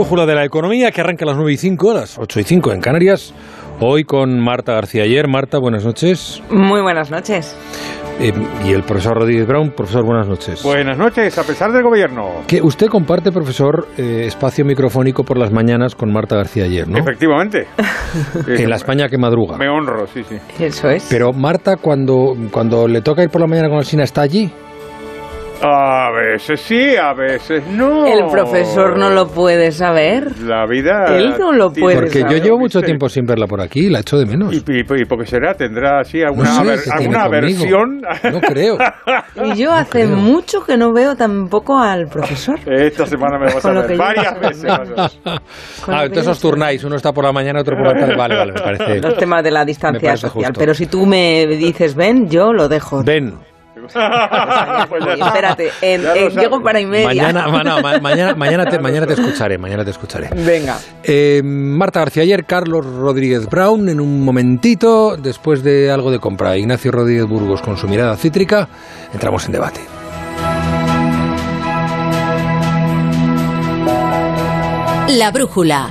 [0.00, 2.42] brújula de la economía que arranca a las 9 y 5, a las 8 y
[2.44, 3.34] 5 en Canarias.
[3.80, 5.28] Hoy con Marta García Ayer.
[5.28, 6.42] Marta, buenas noches.
[6.48, 7.54] Muy buenas noches.
[8.18, 8.32] Eh,
[8.64, 9.72] y el profesor Rodríguez Brown.
[9.72, 10.62] Profesor, buenas noches.
[10.62, 12.30] Buenas noches, a pesar del gobierno.
[12.46, 16.96] Que usted comparte, profesor, eh, espacio microfónico por las mañanas con Marta García Ayer, ¿no?
[16.96, 17.66] Efectivamente.
[18.48, 19.58] en la España que madruga.
[19.58, 20.36] Me honro, sí, sí.
[20.58, 21.08] Eso es.
[21.10, 24.50] Pero Marta, cuando, cuando le toca ir por la mañana con Alsina, ¿está allí?
[25.62, 28.06] A veces sí, a veces no.
[28.06, 30.38] El profesor no lo puede saber.
[30.40, 31.16] La vida.
[31.16, 34.16] Él no lo puede Porque yo llevo mucho tiempo sin verla por aquí, la echo
[34.18, 34.52] de menos.
[34.54, 35.54] ¿Y, y, y por qué será?
[35.54, 38.00] ¿Tendrá así alguna, No sé, aver- ¿qué tiene alguna aversión?
[38.32, 38.78] No creo.
[39.44, 40.08] Y yo hace creo.
[40.16, 42.58] mucho que no veo tampoco al profesor.
[42.66, 44.70] Esta semana me vas a Con lo ver varias veces.
[45.88, 48.16] Ah, entonces os turnáis, uno está por la mañana, otro por la tarde.
[48.16, 49.00] Vale, vale, me parece.
[49.00, 50.48] Los temas de la distancia social.
[50.48, 50.58] justo.
[50.60, 53.02] Pero si tú me dices ven, yo lo dejo.
[53.02, 53.34] Ven,
[54.88, 57.06] Pues Oye, espérate, en- en- llego para y media.
[57.06, 60.28] mañana, ma- no, ma- mañana, mañana, te, mañana te escucharé, mañana te escucharé.
[60.34, 60.78] Venga.
[61.02, 66.56] Eh, Marta García ayer, Carlos Rodríguez Brown, en un momentito, después de algo de compra,
[66.56, 68.68] Ignacio Rodríguez Burgos con su mirada cítrica,
[69.12, 69.80] entramos en debate.
[75.08, 75.90] La brújula.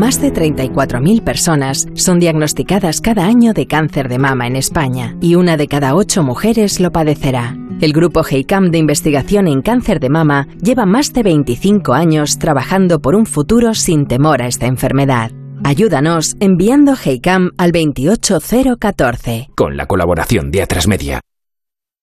[0.00, 5.34] Más de 34.000 personas son diagnosticadas cada año de cáncer de mama en España y
[5.34, 7.54] una de cada ocho mujeres lo padecerá.
[7.82, 13.00] El grupo GEICAM de investigación en cáncer de mama lleva más de 25 años trabajando
[13.00, 15.32] por un futuro sin temor a esta enfermedad.
[15.64, 19.50] Ayúdanos enviando GEICAM al 28014.
[19.54, 21.20] con la colaboración de Atrasmedia.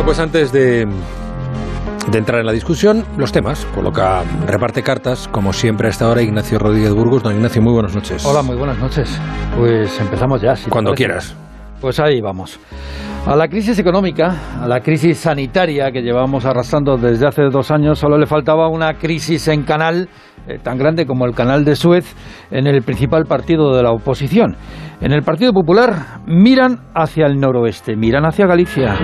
[0.00, 0.86] Bueno, pues antes de,
[2.10, 3.66] de entrar en la discusión, los temas.
[3.74, 7.22] Coloca, reparte cartas, como siempre a esta hora, Ignacio Rodríguez Burgos.
[7.22, 8.24] Don Ignacio, muy buenas noches.
[8.24, 9.20] Hola, muy buenas noches.
[9.58, 10.56] Pues empezamos ya.
[10.56, 11.36] si Cuando quieras.
[11.82, 12.58] Pues ahí vamos.
[13.26, 17.98] A la crisis económica, a la crisis sanitaria que llevamos arrastrando desde hace dos años,
[17.98, 20.08] solo le faltaba una crisis en canal
[20.48, 22.16] eh, tan grande como el canal de Suez
[22.50, 24.56] en el principal partido de la oposición.
[25.02, 28.96] En el Partido Popular miran hacia el noroeste, miran hacia Galicia.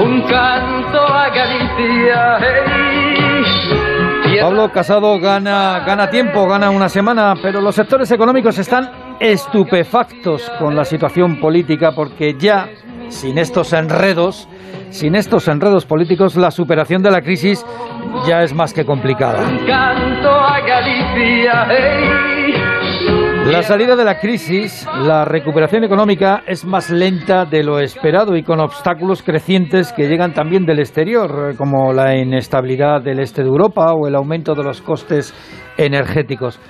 [0.00, 4.40] Un canto a Galicia, hey.
[4.40, 10.74] Pablo Casado gana, gana tiempo, gana una semana, pero los sectores económicos están estupefactos con
[10.74, 12.68] la situación política porque ya,
[13.08, 14.48] sin estos enredos,
[14.90, 17.64] sin estos enredos políticos, la superación de la crisis
[18.26, 19.46] ya es más que complicada.
[19.46, 22.61] Un canto a Galicia, hey.
[23.44, 28.44] La salida de la crisis, la recuperación económica es más lenta de lo esperado y
[28.44, 33.92] con obstáculos crecientes que llegan también del exterior, como la inestabilidad del este de Europa
[33.94, 35.34] o el aumento de los costes
[35.76, 36.60] energéticos.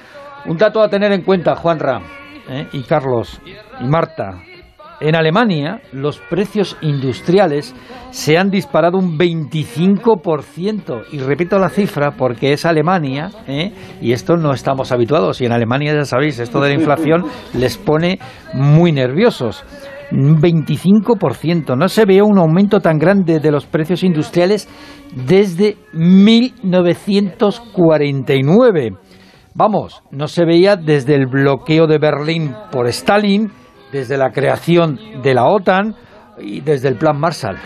[0.46, 2.00] Un dato a tener en cuenta, Juanra
[2.48, 2.66] ¿eh?
[2.72, 3.40] y Carlos
[3.80, 4.42] y Marta.
[5.02, 7.74] En Alemania, los precios industriales
[8.12, 11.06] se han disparado un 25%.
[11.10, 13.72] Y repito la cifra porque es Alemania, ¿eh?
[14.00, 15.40] y esto no estamos habituados.
[15.40, 17.24] Y en Alemania, ya sabéis, esto de la inflación
[17.58, 18.20] les pone
[18.54, 19.64] muy nerviosos.
[20.12, 21.76] Un 25%.
[21.76, 24.68] No se veía un aumento tan grande de los precios industriales
[25.16, 28.90] desde 1949.
[29.54, 33.50] Vamos, no se veía desde el bloqueo de Berlín por Stalin,
[33.92, 35.94] desde la creación de la OTAN
[36.38, 37.58] y desde el Plan Marshall.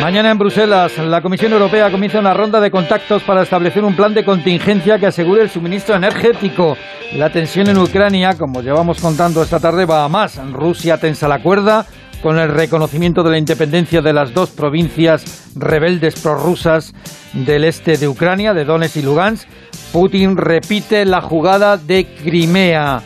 [0.00, 4.12] Mañana en Bruselas, la Comisión Europea comienza una ronda de contactos para establecer un plan
[4.12, 6.76] de contingencia que asegure el suministro energético.
[7.14, 10.40] La tensión en Ucrania, como llevamos contando esta tarde, va a más.
[10.52, 11.86] Rusia tensa la cuerda
[12.22, 16.94] con el reconocimiento de la independencia de las dos provincias rebeldes prorrusas
[17.32, 19.48] del este de Ucrania, de Donetsk y Lugansk.
[19.92, 23.02] Putin repite la jugada de Crimea.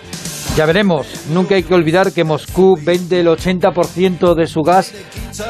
[0.56, 1.26] Ya veremos.
[1.30, 4.94] Nunca hay que olvidar que Moscú vende el 80% de su gas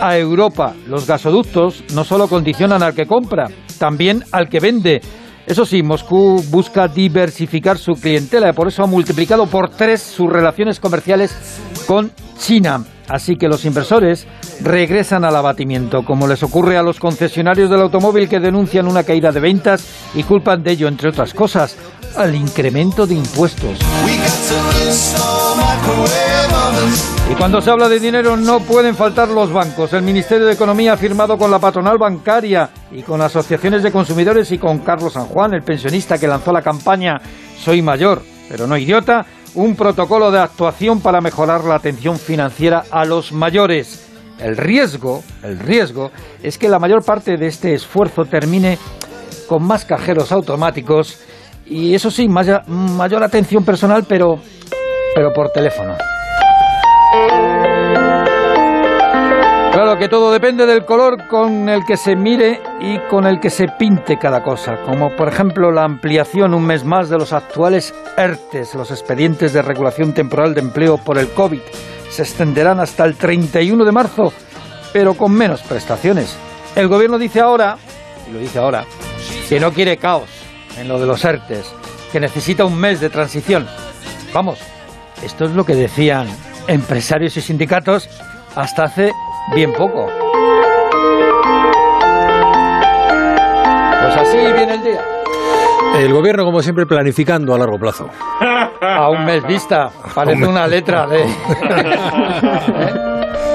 [0.01, 0.75] a Europa.
[0.87, 3.49] Los gasoductos no solo condicionan al que compra,
[3.79, 5.01] también al que vende.
[5.47, 10.29] Eso sí, Moscú busca diversificar su clientela y por eso ha multiplicado por tres sus
[10.29, 11.37] relaciones comerciales
[11.87, 12.85] con China.
[13.09, 14.27] Así que los inversores
[14.61, 19.33] regresan al abatimiento, como les ocurre a los concesionarios del automóvil que denuncian una caída
[19.33, 21.77] de ventas y culpan de ello, entre otras cosas,
[22.17, 23.79] al incremento de impuestos.
[27.31, 29.93] Y cuando se habla de dinero no pueden faltar los bancos.
[29.93, 34.51] El Ministerio de Economía ha firmado con la patronal bancaria y con asociaciones de consumidores
[34.53, 37.21] y con Carlos San Juan, el pensionista que lanzó la campaña
[37.59, 39.27] Soy mayor, pero no idiota,
[39.57, 44.07] un protocolo de actuación para mejorar la atención financiera a los mayores.
[44.39, 46.11] El riesgo, el riesgo
[46.43, 48.79] es que la mayor parte de este esfuerzo termine
[49.49, 51.19] con más cajeros automáticos
[51.65, 54.39] y eso sí, mayor, atención personal, pero
[55.15, 55.95] pero por teléfono.
[59.77, 63.51] Claro que todo depende del color con el que se mire y con el que
[63.51, 67.95] se pinte cada cosa, como por ejemplo la ampliación un mes más de los actuales
[68.17, 71.61] ERTES, los expedientes de regulación temporal de empleo por el COVID.
[72.09, 74.33] Se extenderán hasta el 31 de marzo,
[74.95, 76.35] pero con menos prestaciones.
[76.75, 77.77] El gobierno dice ahora,
[78.27, 78.87] y lo dice ahora,
[79.47, 80.31] que no quiere caos
[80.79, 81.71] en lo de los ERTES,
[82.11, 83.67] que necesita un mes de transición.
[84.33, 84.59] Vamos,
[85.23, 86.29] esto es lo que decían
[86.67, 88.09] empresarios y sindicatos
[88.55, 89.13] hasta hace
[89.55, 90.07] bien poco.
[94.03, 95.01] Pues así viene el día.
[95.99, 98.09] El gobierno, como siempre, planificando a largo plazo.
[98.81, 99.91] A un mes vista.
[100.15, 101.23] Parece una letra de.
[101.25, 101.29] ¿Eh?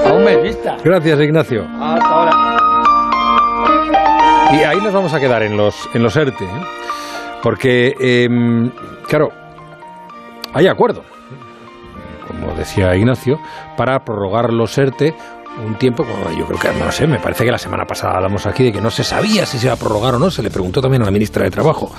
[0.06, 0.76] A un mes vista.
[0.82, 1.64] Gracias, Ignacio.
[1.80, 2.32] Hasta ahora.
[4.52, 6.44] Y ahí nos vamos a quedar en los, en los ERTE.
[6.44, 6.64] ¿eh?
[7.42, 8.70] Porque, em,
[9.08, 9.30] claro,
[10.52, 11.02] hay acuerdo,
[12.26, 13.38] como decía Ignacio,
[13.76, 15.14] para prorrogar los ERTE
[15.58, 18.46] un tiempo, como yo creo que, no sé, me parece que la semana pasada hablamos
[18.46, 20.50] aquí de que no se sabía si se iba a prorrogar o no, se le
[20.50, 21.92] preguntó también a la ministra de Trabajo.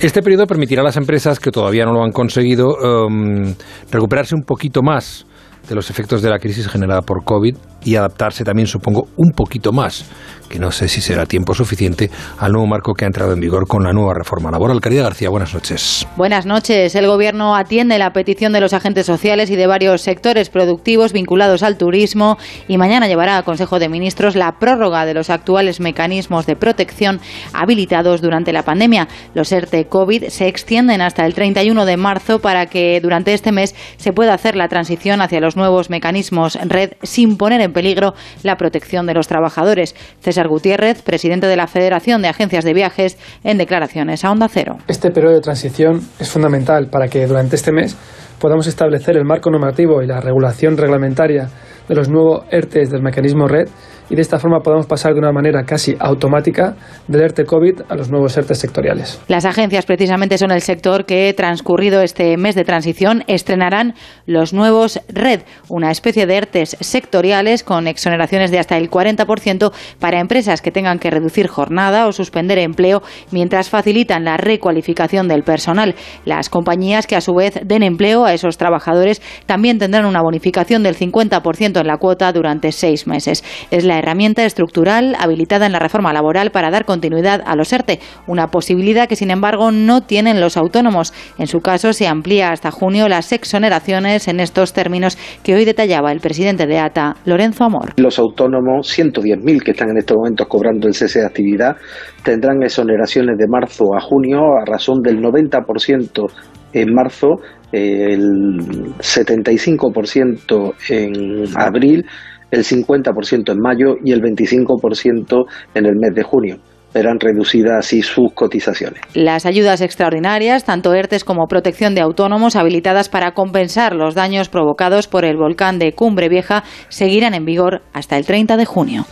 [0.00, 3.54] Este periodo permitirá a las empresas que todavía no lo han conseguido em,
[3.90, 5.26] recuperarse un poquito más
[5.68, 9.72] de los efectos de la crisis generada por COVID y adaptarse también, supongo, un poquito
[9.72, 10.04] más,
[10.48, 13.66] que no sé si será tiempo suficiente, al nuevo marco que ha entrado en vigor
[13.66, 14.80] con la nueva reforma laboral.
[14.80, 16.06] Caridad García, buenas noches.
[16.16, 16.94] Buenas noches.
[16.94, 21.62] El Gobierno atiende la petición de los agentes sociales y de varios sectores productivos vinculados
[21.62, 22.38] al turismo
[22.68, 27.20] y mañana llevará a Consejo de Ministros la prórroga de los actuales mecanismos de protección
[27.52, 29.08] habilitados durante la pandemia.
[29.34, 33.74] Los ERTE COVID se extienden hasta el 31 de marzo para que durante este mes
[33.96, 38.56] se pueda hacer la transición hacia los nuevos mecanismos red sin poner en peligro la
[38.56, 39.94] protección de los trabajadores.
[40.20, 44.78] César Gutiérrez, presidente de la Federación de Agencias de Viajes, en declaraciones a Onda Cero.
[44.88, 47.96] Este periodo de transición es fundamental para que durante este mes
[48.38, 51.48] podamos establecer el marco normativo y la regulación reglamentaria
[51.88, 53.68] de los nuevos ERTES del mecanismo red
[54.12, 56.76] y de esta forma podamos pasar de una manera casi automática
[57.08, 59.18] del ERTE COVID a los nuevos ERTE sectoriales.
[59.26, 63.94] Las agencias precisamente son el sector que, transcurrido este mes de transición, estrenarán
[64.26, 70.20] los nuevos RED, una especie de ERTES sectoriales con exoneraciones de hasta el 40% para
[70.20, 75.94] empresas que tengan que reducir jornada o suspender empleo mientras facilitan la recualificación del personal.
[76.26, 80.82] Las compañías que a su vez den empleo a esos trabajadores también tendrán una bonificación
[80.82, 83.42] del 50% en la cuota durante seis meses.
[83.70, 88.00] Es la herramienta estructural habilitada en la reforma laboral para dar continuidad a los ERTE,
[88.26, 91.14] una posibilidad que sin embargo no tienen los autónomos.
[91.38, 96.10] En su caso se amplía hasta junio las exoneraciones en estos términos que hoy detallaba
[96.12, 97.94] el presidente de ATA, Lorenzo Amor.
[97.96, 101.76] Los autónomos, 110.000 que están en estos momentos cobrando el cese de actividad,
[102.24, 106.30] tendrán exoneraciones de marzo a junio a razón del 90%
[106.72, 107.36] en marzo,
[107.70, 108.58] el
[108.98, 112.04] 75% en abril,
[112.52, 115.44] el 50% en mayo y el 25%
[115.74, 116.58] en el mes de junio
[116.94, 119.00] verán reducidas así sus cotizaciones.
[119.14, 125.08] Las ayudas extraordinarias, tanto ERTES como protección de autónomos habilitadas para compensar los daños provocados
[125.08, 129.06] por el volcán de Cumbre Vieja, seguirán en vigor hasta el 30 de junio.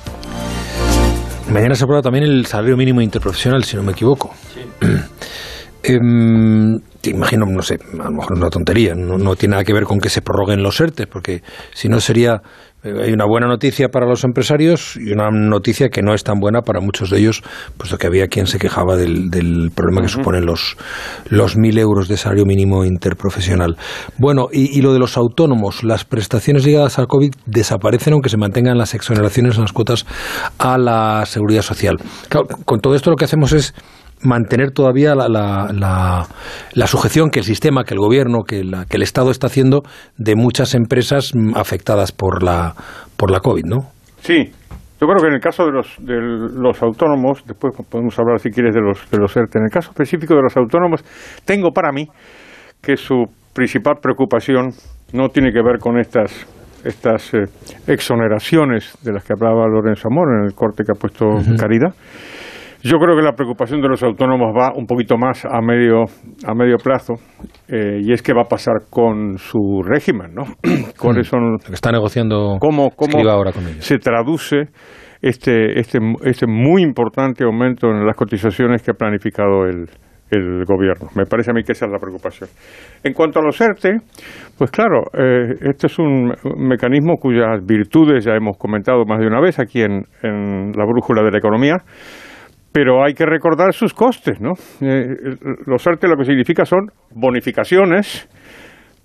[1.50, 4.30] Mañana se aprueba también el salario mínimo interprofesional, si no me equivoco.
[5.82, 9.64] Em, te imagino, no sé, a lo mejor es una tontería, no, no tiene nada
[9.64, 11.40] que ver con que se prorroguen los ERTES, porque
[11.72, 12.42] si no sería
[12.82, 16.62] hay una buena noticia para los empresarios y una noticia que no es tan buena
[16.62, 17.42] para muchos de ellos,
[17.76, 20.76] puesto que había quien se quejaba del, del problema que suponen los,
[21.28, 23.76] los mil euros de salario mínimo interprofesional.
[24.18, 28.36] Bueno, y, y, lo de los autónomos, las prestaciones ligadas al COVID desaparecen aunque se
[28.36, 30.06] mantengan las exoneraciones en las cuotas
[30.58, 31.96] a la seguridad social.
[32.28, 33.74] Claro, con todo esto lo que hacemos es
[34.22, 36.26] mantener todavía la, la, la,
[36.72, 39.82] la, sujeción que el sistema, que el gobierno, que, que, el Estado está haciendo
[40.16, 42.74] de muchas empresas afectadas por la,
[43.16, 43.88] por la COVID, ¿no?
[44.20, 44.52] Sí.
[45.00, 48.50] Yo creo que en el caso de los, de los autónomos, después podemos hablar si
[48.50, 51.02] quieres de los, de los ERTE, en el caso específico de los autónomos,
[51.46, 52.06] tengo para mí
[52.82, 53.24] que su
[53.54, 54.72] principal preocupación
[55.14, 56.46] no tiene que ver con estas
[56.84, 57.44] estas eh,
[57.86, 61.26] exoneraciones de las que hablaba Lorenzo Amor en el corte que ha puesto
[61.58, 61.94] Caridad.
[62.82, 66.04] Yo creo que la preocupación de los autónomos va un poquito más a medio,
[66.46, 67.14] a medio plazo
[67.68, 70.44] eh, y es qué va a pasar con su régimen, ¿no?
[70.98, 73.84] ¿Cuáles son, Lo que está negociando cómo, cómo ahora con ellos.
[73.84, 74.68] se traduce
[75.20, 79.84] este, este, este muy importante aumento en las cotizaciones que ha planificado el,
[80.30, 81.08] el gobierno.
[81.14, 82.48] Me parece a mí que esa es la preocupación.
[83.02, 83.98] En cuanto a los ERTE,
[84.56, 89.40] pues claro, eh, este es un mecanismo cuyas virtudes ya hemos comentado más de una
[89.40, 91.76] vez aquí en, en la brújula de la economía,
[92.72, 94.52] pero hay que recordar sus costes, ¿no?
[94.80, 95.36] Eh,
[95.66, 98.28] los ERTE lo que significa son bonificaciones,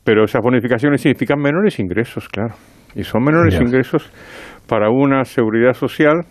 [0.04, 2.56] pero esas bonificaciones significan menores ingresos, claro.
[2.96, 4.10] Y son menores ingresos
[4.68, 6.22] para una seguridad social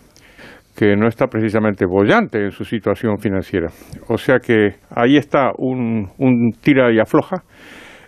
[0.75, 3.67] que no está precisamente bollante en su situación financiera.
[4.07, 7.43] O sea que ahí está un, un tira y afloja,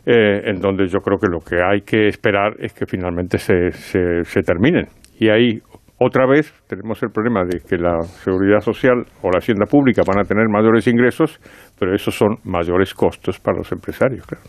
[0.06, 3.72] eh, en donde yo creo que lo que hay que esperar es que finalmente se,
[3.72, 4.88] se, se terminen.
[5.20, 5.60] Y ahí
[6.00, 10.20] otra vez tenemos el problema de que la seguridad social o la hacienda pública van
[10.20, 11.40] a tener mayores ingresos,
[11.78, 14.26] pero esos son mayores costos para los empresarios.
[14.26, 14.44] Claro.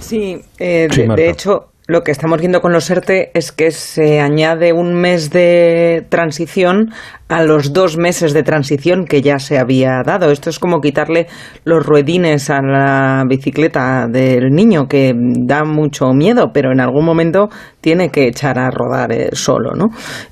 [0.00, 4.20] Sí, eh, Sí, de hecho, lo que estamos viendo con los ERTE es que se
[4.20, 6.92] añade un mes de transición
[7.28, 10.30] a los dos meses de transición que ya se había dado.
[10.30, 11.26] Esto es como quitarle
[11.64, 17.48] los ruedines a la bicicleta del niño, que da mucho miedo, pero en algún momento
[17.80, 19.88] tiene que echar a rodar eh, solo, ¿no?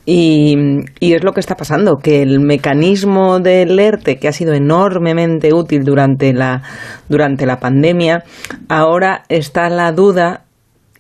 [0.07, 0.57] Y,
[1.01, 5.53] y es lo que está pasando, que el mecanismo del ERTE, que ha sido enormemente
[5.53, 6.63] útil durante la,
[7.09, 8.23] durante la pandemia,
[8.69, 10.45] ahora está la duda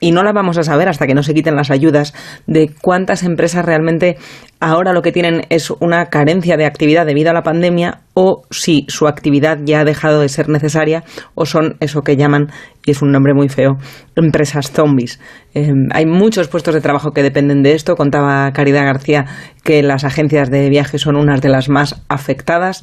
[0.00, 2.14] y no la vamos a saber hasta que no se quiten las ayudas
[2.46, 4.16] de cuántas empresas realmente
[4.60, 8.84] ahora lo que tienen es una carencia de actividad debido a la pandemia o si
[8.88, 12.48] su actividad ya ha dejado de ser necesaria o son eso que llaman,
[12.84, 13.76] y es un nombre muy feo,
[14.16, 15.20] empresas zombies.
[15.54, 17.94] Eh, hay muchos puestos de trabajo que dependen de esto.
[17.94, 19.26] Contaba Caridad García
[19.62, 22.82] que las agencias de viajes son unas de las más afectadas.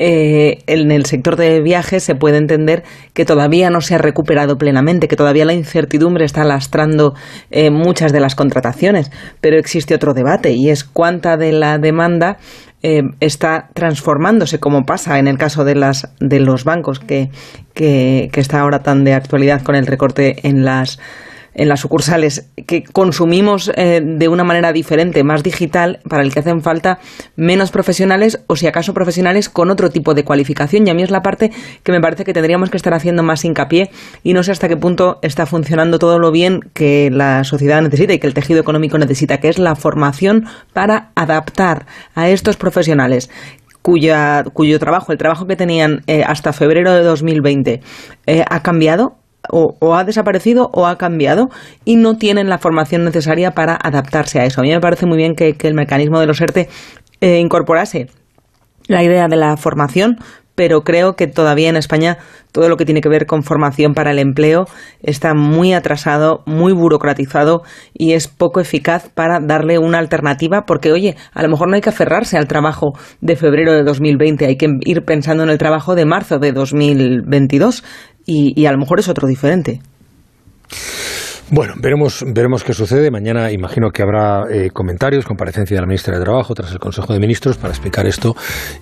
[0.00, 2.82] Eh, en el sector de viajes se puede entender
[3.12, 7.14] que todavía no se ha recuperado plenamente, que todavía la incertidumbre está lastrando
[7.52, 12.38] eh, muchas de las contrataciones, pero existe otro debate y es cuánta de la demanda
[12.82, 17.30] eh, está transformándose, como pasa en el caso de, las, de los bancos, que,
[17.72, 20.98] que, que está ahora tan de actualidad con el recorte en las
[21.54, 26.40] en las sucursales que consumimos eh, de una manera diferente, más digital, para el que
[26.40, 26.98] hacen falta
[27.36, 30.86] menos profesionales o si acaso profesionales con otro tipo de cualificación.
[30.86, 31.50] Y a mí es la parte
[31.82, 33.90] que me parece que tendríamos que estar haciendo más hincapié
[34.22, 38.12] y no sé hasta qué punto está funcionando todo lo bien que la sociedad necesita
[38.12, 43.30] y que el tejido económico necesita, que es la formación para adaptar a estos profesionales
[43.84, 47.82] cuya, cuyo trabajo, el trabajo que tenían eh, hasta febrero de 2020,
[48.26, 49.18] eh, ha cambiado
[49.50, 51.48] o, ha desaparecido o ha cambiado
[51.84, 54.60] y no tienen la formación necesaria para adaptarse a eso.
[54.60, 56.68] A mí me parece muy bien que, que el mecanismo de los ERTE
[57.20, 58.08] eh, incorporase
[58.86, 60.18] la idea de la formación,
[60.54, 62.18] pero creo que todavía en España
[62.52, 64.66] todo lo que tiene que ver con formación para el empleo
[65.02, 71.16] está muy atrasado, muy burocratizado y es poco eficaz para darle una alternativa porque, oye,
[71.32, 74.68] a lo mejor no hay que aferrarse al trabajo de febrero de 2020, hay que
[74.84, 77.82] ir pensando en el trabajo de marzo de 2022
[78.26, 79.80] y, a lo mejor es otro diferente.
[81.50, 83.10] Bueno, veremos, veremos qué sucede.
[83.10, 87.12] Mañana imagino que habrá eh, comentarios, comparecencia de la ministra de Trabajo tras el Consejo
[87.12, 88.34] de Ministros para explicar esto.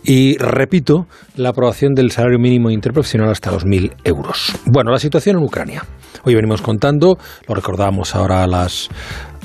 [0.05, 1.07] Y repito,
[1.37, 4.53] la aprobación del salario mínimo interprofesional hasta los 1.000 euros.
[4.65, 5.85] Bueno, la situación en Ucrania.
[6.25, 7.19] Hoy venimos contando,
[7.49, 8.89] lo recordábamos ahora a las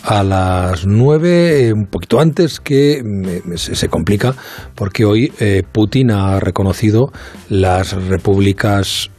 [0.03, 4.35] a las nueve, eh, un poquito antes, que eh, se, complica
[4.75, 7.11] porque hoy eh, Putin ha reconocido
[7.49, 9.09] las repúblicas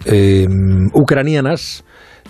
[0.92, 1.84] ucranianas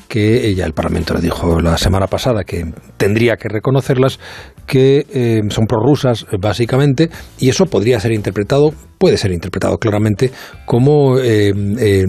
[0.08, 2.64] que ya el Parlamento le dijo la semana pasada que
[2.96, 4.18] tendría que reconocerlas,
[4.66, 10.32] que eh, son prorrusas básicamente, y eso podría ser interpretado, puede ser interpretado claramente
[10.66, 12.04] como eh, eh,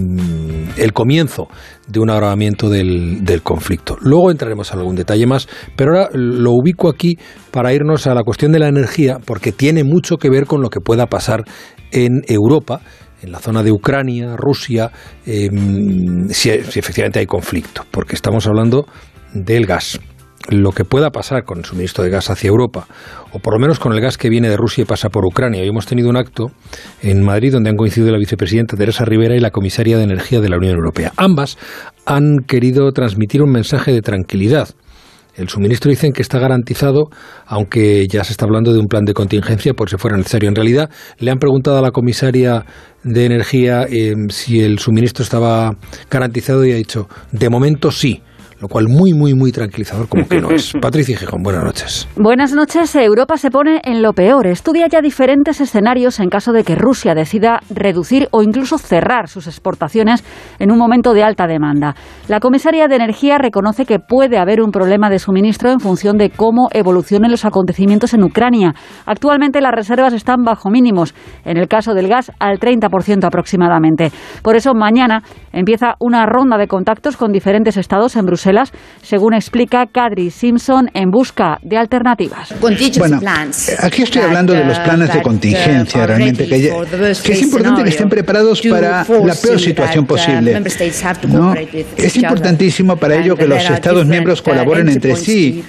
[0.76, 1.48] el comienzo
[1.88, 3.96] de un agravamiento del, del, conflicto.
[4.00, 7.18] Luego entraremos en algún detalle más, pero ahora lo ubico aquí
[7.50, 10.70] para irnos a la cuestión de la energía, porque tiene mucho que ver con lo
[10.70, 11.44] que pueda pasar
[11.92, 12.80] en Europa
[13.22, 14.90] en la zona de Ucrania, Rusia,
[15.26, 15.50] eh,
[16.30, 18.86] si, si, efectivamente hay conflicto, porque estamos hablando
[19.34, 20.00] del gas.
[20.48, 22.86] Lo que pueda pasar con el suministro de gas hacia Europa,
[23.32, 25.60] o por lo menos con el gas que viene de Rusia y pasa por Ucrania.
[25.60, 26.50] Hoy hemos tenido un acto
[27.02, 30.48] en Madrid donde han coincidido la vicepresidenta Teresa Rivera y la comisaria de Energía de
[30.48, 31.12] la Unión Europea.
[31.16, 31.58] Ambas
[32.06, 34.70] han querido transmitir un mensaje de tranquilidad.
[35.40, 37.08] El suministro dicen que está garantizado,
[37.46, 40.50] aunque ya se está hablando de un plan de contingencia por si fuera necesario.
[40.50, 42.66] En realidad, le han preguntado a la comisaria
[43.04, 45.76] de Energía eh, si el suministro estaba
[46.10, 48.22] garantizado y ha dicho, de momento sí.
[48.60, 50.72] Lo cual muy, muy, muy tranquilizador como que no es.
[50.80, 52.08] Patricia Gijón, buenas noches.
[52.16, 52.94] Buenas noches.
[52.94, 54.46] Europa se pone en lo peor.
[54.46, 59.46] Estudia ya diferentes escenarios en caso de que Rusia decida reducir o incluso cerrar sus
[59.46, 60.22] exportaciones
[60.58, 61.94] en un momento de alta demanda.
[62.28, 66.28] La comisaria de Energía reconoce que puede haber un problema de suministro en función de
[66.28, 68.74] cómo evolucionen los acontecimientos en Ucrania.
[69.06, 71.14] Actualmente las reservas están bajo mínimos,
[71.46, 74.12] en el caso del gas al 30% aproximadamente.
[74.42, 78.49] Por eso mañana empieza una ronda de contactos con diferentes estados en Bruselas
[79.02, 82.54] según explica Kadri Simpson en busca de alternativas.
[82.60, 83.20] Bueno,
[83.78, 88.62] aquí estoy hablando de los planes de contingencia, realmente, que, es importante que estén preparados
[88.62, 90.62] para la peor situación posible.
[91.96, 95.64] Es importantísimo para ello que los Estados miembros colaboren entre sí.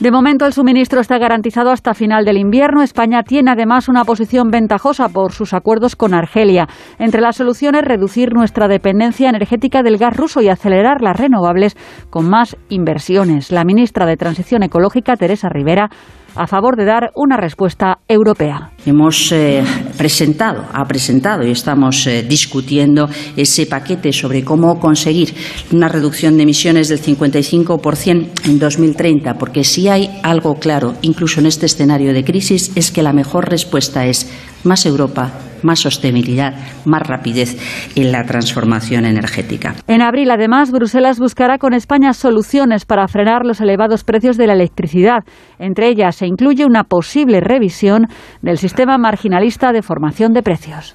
[0.00, 2.82] De momento, el suministro está garantizado hasta final del invierno.
[2.82, 6.68] España tiene además una posición ventajosa por sus acuerdos con Argelia.
[6.98, 11.67] Entre las soluciones, reducir nuestra dependencia energética del gas ruso y acelerar las renovables
[12.10, 13.50] con más inversiones.
[13.50, 15.90] La ministra de Transición Ecológica, Teresa Rivera,
[16.34, 18.70] a favor de dar una respuesta europea.
[18.86, 19.64] Hemos eh,
[19.96, 25.34] presentado, ha presentado y estamos eh, discutiendo ese paquete sobre cómo conseguir
[25.72, 31.46] una reducción de emisiones del 55% en 2030, porque si hay algo claro, incluso en
[31.46, 34.30] este escenario de crisis, es que la mejor respuesta es
[34.68, 35.32] más Europa,
[35.62, 37.56] más sostenibilidad, más rapidez
[37.96, 39.74] en la transformación energética.
[39.88, 44.52] En abril, además, Bruselas buscará con España soluciones para frenar los elevados precios de la
[44.52, 45.24] electricidad.
[45.58, 48.06] Entre ellas se incluye una posible revisión
[48.42, 50.94] del sistema marginalista de formación de precios.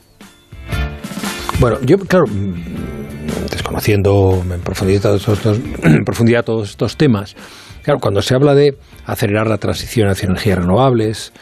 [1.60, 5.18] Bueno, yo, claro, mm, desconociendo en profundidad
[5.84, 7.36] en profundidad todos estos temas,
[7.84, 11.34] claro, cuando se habla de acelerar la transición hacia energías renovables,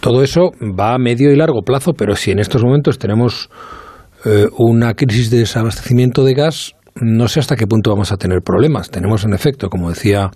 [0.00, 3.48] todo eso va a medio y largo plazo, pero si en estos momentos tenemos
[4.24, 8.42] eh, una crisis de desabastecimiento de gas, no sé hasta qué punto vamos a tener
[8.42, 8.90] problemas.
[8.90, 10.30] Tenemos, en efecto, como decía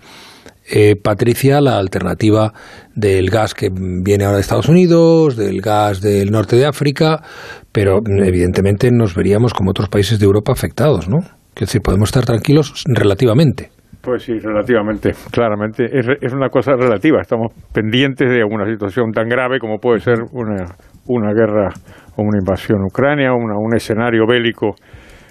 [0.69, 2.53] eh, Patricia, la alternativa
[2.95, 7.23] del gas que viene ahora de Estados Unidos, del gas del norte de África,
[7.71, 11.19] pero evidentemente nos veríamos como otros países de Europa afectados, ¿no?
[11.55, 13.71] Es decir, podemos estar tranquilos relativamente.
[14.07, 15.85] Pues sí, relativamente, claramente.
[15.93, 17.21] Es, una cosa relativa.
[17.21, 20.65] Estamos pendientes de una situación tan grave como puede ser una,
[21.09, 21.71] una guerra
[22.15, 24.77] o una invasión ucrania, una, un escenario bélico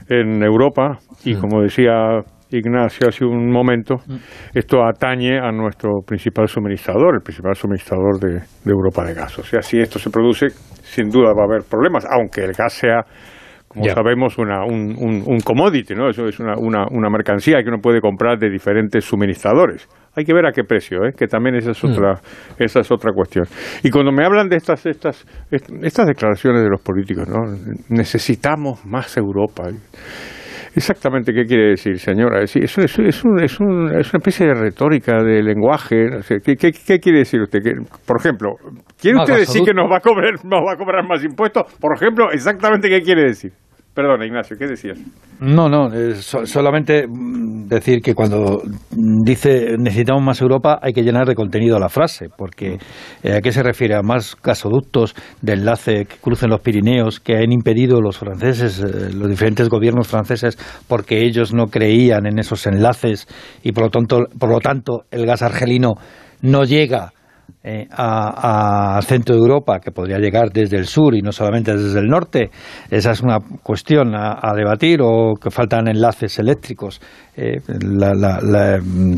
[0.09, 0.97] en Europa.
[1.23, 2.19] Y como decía
[2.51, 3.95] Ignacio hace un momento,
[4.53, 9.39] esto atañe a nuestro principal suministrador, el principal suministrador de, de Europa de gas.
[9.39, 12.73] O sea, si esto se produce, sin duda va a haber problemas, aunque el gas
[12.73, 13.05] sea
[13.75, 16.09] como sabemos, una, un, un, commodity, ¿no?
[16.09, 19.87] Eso es una, una, una, mercancía que uno puede comprar de diferentes suministradores.
[20.15, 21.11] Hay que ver a qué precio, ¿eh?
[21.15, 21.87] que también esa es mm.
[21.87, 22.13] otra,
[22.57, 23.45] esa es otra cuestión.
[23.83, 27.41] Y cuando me hablan de estas, estas, estas declaraciones de los políticos, ¿no?
[27.89, 29.65] Necesitamos más Europa.
[30.75, 32.43] Exactamente, ¿qué quiere decir, señora?
[32.43, 36.07] Es, es, es, es, un, es, una especie de retórica, de lenguaje.
[36.43, 37.59] ¿qué, qué, quiere decir usted?
[38.05, 38.55] por ejemplo,
[38.99, 41.63] ¿quiere usted decir que nos va, a cobrar, nos va a cobrar más impuestos?
[41.79, 43.53] Por ejemplo, exactamente, ¿qué quiere decir?
[43.95, 44.99] Perdona, Ignacio, ¿qué decías?
[45.39, 45.89] No, no,
[46.21, 51.87] solamente mm, decir que cuando dice necesitamos más Europa hay que llenar de contenido la
[51.87, 52.77] frase, porque
[53.23, 53.95] eh, ¿a qué se refiere?
[53.95, 59.13] ¿A más gasoductos de enlace que crucen los Pirineos que han impedido los franceses, eh,
[59.13, 60.57] los diferentes gobiernos franceses,
[60.89, 63.27] porque ellos no creían en esos enlaces
[63.63, 65.93] y por lo tanto, por lo tanto el gas argelino
[66.41, 67.13] no llega
[67.63, 71.99] eh, al centro de Europa, que podría llegar desde el sur y no solamente desde
[71.99, 72.51] el norte,
[72.91, 77.01] esa es una cuestión a, debatir, o que faltan enlaces eléctricos.
[77.35, 77.59] Eh,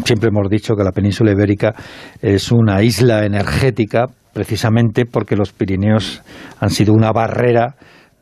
[0.06, 1.74] siempre hemos dicho que la península ibérica
[2.22, 6.22] es una isla energética precisamente porque los Pirineos
[6.60, 7.76] han sido una barrera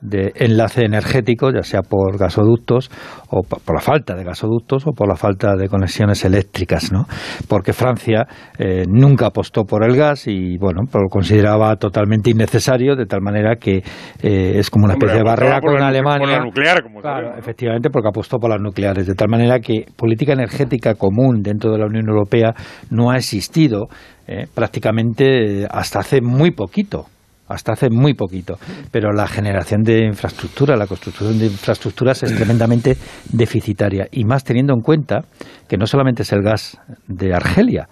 [0.05, 2.89] de enlace energético, ya sea por gasoductos
[3.29, 7.05] o por la falta de gasoductos o por la falta de conexiones eléctricas, ¿no?
[7.47, 12.95] Porque Francia eh, nunca apostó por el gas y, bueno, pues lo consideraba totalmente innecesario,
[12.95, 13.77] de tal manera que
[14.21, 16.39] eh, es como una especie de barrera con Alemania.
[16.39, 20.95] nuclear, como claro, efectivamente, porque apostó por las nucleares, de tal manera que política energética
[20.95, 22.53] común dentro de la Unión Europea
[22.89, 23.87] no ha existido
[24.27, 27.05] eh, prácticamente hasta hace muy poquito
[27.47, 28.57] hasta hace muy poquito.
[28.91, 32.97] Pero la generación de infraestructura, la construcción de infraestructuras es tremendamente
[33.31, 34.07] deficitaria.
[34.11, 35.25] Y más teniendo en cuenta
[35.67, 36.77] que no solamente es el gas
[37.07, 37.87] de Argelia,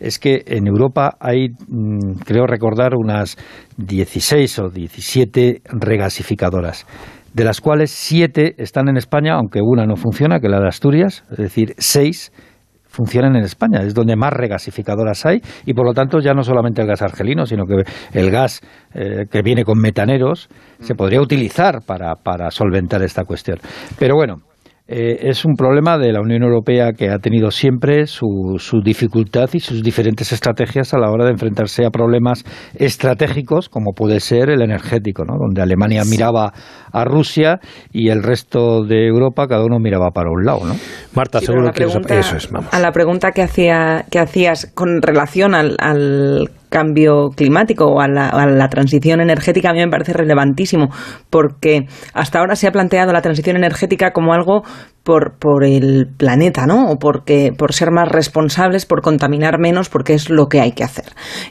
[0.00, 3.36] es que en Europa hay, mm, creo recordar, unas
[3.76, 6.86] 16 o 17 regasificadoras
[7.32, 10.68] de las cuales siete están en España, aunque una no funciona, que es la de
[10.68, 12.32] Asturias, es decir, seis
[12.88, 16.82] funcionan en España, es donde más regasificadoras hay y por lo tanto ya no solamente
[16.82, 18.60] el gas argelino, sino que el gas
[18.94, 20.48] eh, que viene con metaneros
[20.80, 23.58] se podría utilizar para, para solventar esta cuestión.
[23.98, 24.47] Pero bueno,
[24.90, 29.50] eh, es un problema de la Unión Europea que ha tenido siempre su, su, dificultad
[29.52, 32.42] y sus diferentes estrategias a la hora de enfrentarse a problemas
[32.74, 35.34] estratégicos, como puede ser el energético, ¿no?
[35.38, 36.54] donde Alemania miraba
[36.90, 37.60] a Rusia
[37.92, 40.60] y el resto de Europa cada uno miraba para un lado.
[40.64, 40.74] ¿no?
[41.14, 42.00] Marta, seguro que eso,
[42.36, 42.48] es.
[42.70, 48.08] A la pregunta que, hacía, que hacías con relación al, al cambio climático o a
[48.08, 50.88] la, a la, transición energética a mí me parece relevantísimo
[51.30, 54.62] porque hasta ahora se ha planteado la transición energética como algo
[55.08, 56.90] por, por el planeta, ¿no?
[56.90, 60.84] O porque, por ser más responsables, por contaminar menos, porque es lo que hay que
[60.84, 61.06] hacer.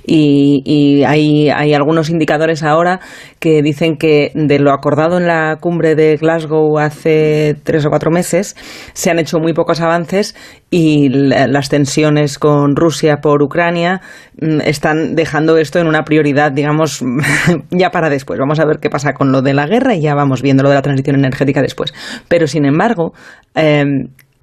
[0.05, 2.99] Y, y hay, hay algunos indicadores ahora
[3.39, 8.11] que dicen que de lo acordado en la cumbre de Glasgow hace tres o cuatro
[8.11, 8.55] meses,
[8.93, 10.35] se han hecho muy pocos avances
[10.69, 14.01] y las tensiones con Rusia por Ucrania
[14.41, 17.03] mm, están dejando esto en una prioridad, digamos,
[17.71, 18.39] ya para después.
[18.39, 20.69] Vamos a ver qué pasa con lo de la guerra y ya vamos viendo lo
[20.69, 21.93] de la transición energética después.
[22.27, 23.13] Pero, sin embargo,
[23.55, 23.85] eh,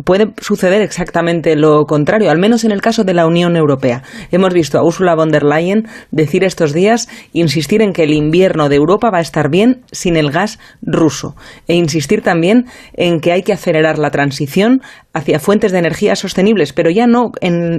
[0.02, 4.02] puede suceder exactamente lo contrario, al menos en el caso de la Unión Europea.
[4.32, 8.68] Hemos visto a Ursula von der Leyen decir estos días, insistir en que el invierno
[8.68, 11.36] de Europa va a estar bien sin el gas ruso
[11.68, 16.72] e insistir también en que hay que acelerar la transición hacia fuentes de energía sostenibles,
[16.72, 17.30] pero ya no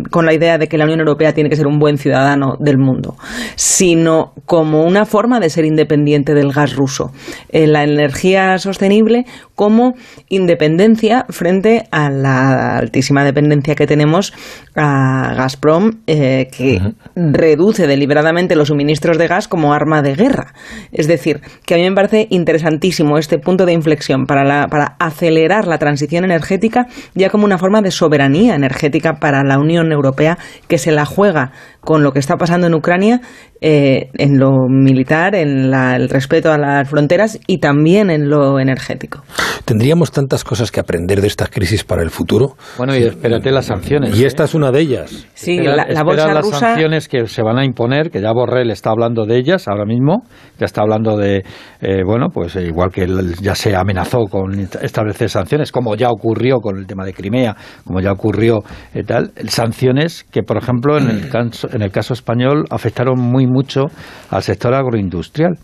[0.10, 2.78] con la idea de que la Unión Europea tiene que ser un buen ciudadano del
[2.78, 3.18] mundo,
[3.56, 7.12] sino como una forma de ser independiente del gas ruso.
[7.50, 9.96] Eh, la energía sostenible como
[10.30, 14.34] independencia frente a la altísima dependencia que tenemos
[14.76, 16.82] a Gazprom, eh, que
[17.16, 20.54] reduce deliberadamente los suministros de gas como arma de guerra.
[20.92, 25.68] Es decir, que a mí me parece interesantísimo este punto de inflexión para, para acelerar
[25.68, 26.88] la transición energética
[27.32, 30.38] como una forma de soberanía energética para la Unión Europea
[30.68, 31.52] que se la juega
[31.86, 33.22] con lo que está pasando en Ucrania
[33.62, 39.24] eh, en lo militar, en el respeto a las fronteras y también en lo energético.
[39.64, 42.58] ¿Tendríamos tantas cosas que aprender de esta crisis para el futuro?
[42.78, 44.20] Bueno, y espérate las sanciones.
[44.20, 45.26] Y esta es una de ellas.
[45.34, 48.92] Sí, la, la bolsa las sanciones que se van a imponer, que ya Borrell está
[48.92, 50.24] hablando de ellas ahora mismo,
[50.60, 51.44] ya está hablando de,
[51.82, 53.08] eh, bueno, pues igual que
[53.42, 58.02] ya se amenazó con establecer sanciones, como ya ocurrió con el tema de Crimea, como
[58.02, 58.60] ya ocurrió
[58.94, 63.20] y eh, tal, sanciones que, por ejemplo, en el caso, en el caso español afectaron
[63.20, 63.88] muy mucho
[64.30, 65.58] al sector agroindustrial.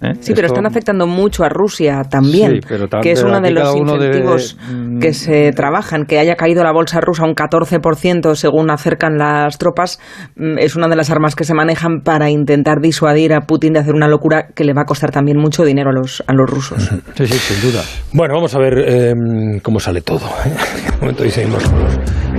[0.00, 0.12] ¿eh?
[0.20, 2.60] Sí, pero están afectando mucho a Rusia también,
[3.02, 4.56] que es uno de los incentivos
[5.00, 6.04] que se trabajan.
[6.06, 9.98] Que haya caído la bolsa rusa un 14% según acercan las tropas,
[10.36, 13.80] mm, es una de las armas que se manejan para intentar disuadir a Putin de
[13.80, 16.48] hacer una locura que le va a costar también mucho dinero a los, a los
[16.48, 16.90] rusos.
[17.16, 17.82] Sí, sí, sin duda.
[18.12, 20.20] Bueno, vamos a ver em, cómo sale todo.
[20.44, 21.62] En un momento y seguimos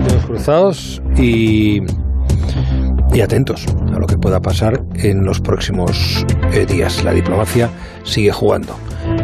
[0.07, 1.81] los cruzados y
[3.13, 7.03] y atentos a lo que pueda pasar en los próximos eh, días.
[7.03, 7.69] La diplomacia
[8.03, 8.75] sigue jugando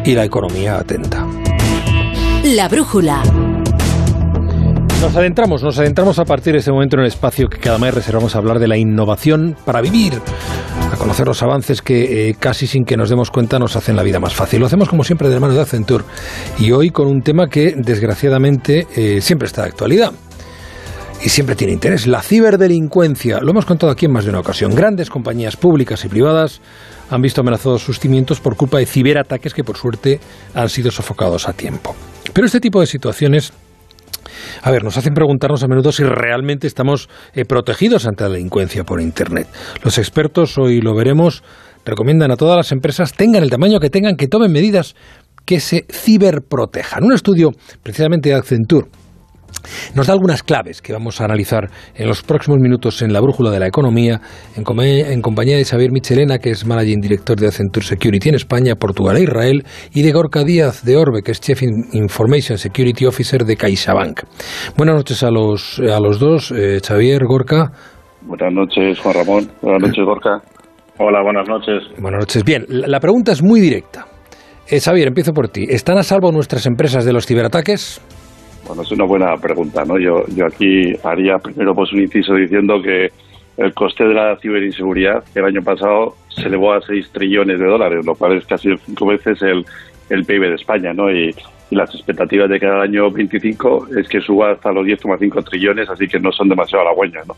[0.06, 1.26] y la economía atenta.
[2.44, 3.24] La brújula.
[5.02, 7.94] Nos adentramos, nos adentramos a partir de este momento en el espacio que cada mes
[7.94, 10.14] reservamos a hablar de la innovación para vivir,
[10.92, 14.04] a conocer los avances que eh, casi sin que nos demos cuenta nos hacen la
[14.04, 14.60] vida más fácil.
[14.60, 16.04] Lo hacemos como siempre de mano de Accenture
[16.58, 20.14] y hoy con un tema que desgraciadamente eh, siempre está de actualidad
[21.24, 22.08] y siempre tiene interés.
[22.08, 24.74] La ciberdelincuencia, lo hemos contado aquí en más de una ocasión.
[24.76, 26.62] Grandes compañías públicas y privadas
[27.10, 30.20] han visto amenazados sus cimientos por culpa de ciberataques que por suerte
[30.54, 31.96] han sido sofocados a tiempo.
[32.34, 33.54] Pero este tipo de situaciones
[34.62, 38.84] a ver, nos hacen preguntarnos a menudo si realmente estamos eh, protegidos ante la delincuencia
[38.84, 39.48] por Internet.
[39.84, 41.44] Los expertos, hoy lo veremos,
[41.86, 44.96] recomiendan a todas las empresas, tengan el tamaño que tengan, que tomen medidas
[45.46, 47.04] que se ciberprotejan.
[47.04, 47.52] Un estudio
[47.82, 48.88] precisamente de Accenture
[49.96, 53.52] nos da algunas claves que vamos a analizar en los próximos minutos en la brújula
[53.52, 54.22] de la economía,
[54.56, 59.18] en, compañía de Xavier Michelena, que es Managing Director de Accenture Security en España, Portugal
[59.18, 61.62] e Israel, y de Gorka Díaz de Orbe, que es Chief
[61.94, 64.22] Information Security Officer de CaixaBank.
[64.78, 67.72] Buenas noches a los, a los dos, eh, Xavier, Gorka.
[68.22, 69.52] Buenas noches, Juan Ramón.
[69.62, 70.42] Buenas noches, Gorka.
[71.00, 71.84] Hola, buenas noches.
[72.00, 72.44] Buenas noches.
[72.44, 74.08] Bien, la, pregunta es muy directa.
[74.68, 75.66] Eh, Xavier, empiezo por ti.
[75.70, 78.02] ¿Están a salvo nuestras empresas de los ciberataques?
[78.68, 79.98] Bueno, es una buena pregunta, ¿no?
[79.98, 83.12] Yo, yo aquí haría primero pues un inciso diciendo que
[83.58, 88.06] el coste de la ciberinseguridad el año pasado se elevó a 6 trillones de dólares,
[88.06, 89.66] lo cual es casi cinco veces el,
[90.10, 91.12] el PIB de España, ¿no?
[91.12, 91.34] Y,
[91.70, 96.18] las expectativas de cada año 25 es que suba hasta los 10,5 trillones, así que
[96.18, 97.36] no son demasiado halagüeñas, ¿no?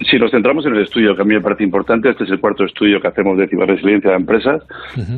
[0.00, 2.40] Si nos centramos en el estudio, que a mí me parece importante, este es el
[2.40, 4.60] cuarto estudio que hacemos de ciberresiliencia de empresas,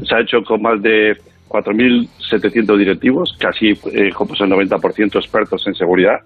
[0.06, 1.16] se ha hecho con más de
[1.52, 6.20] 4.700 directivos, casi eh, pues el 90% expertos en seguridad,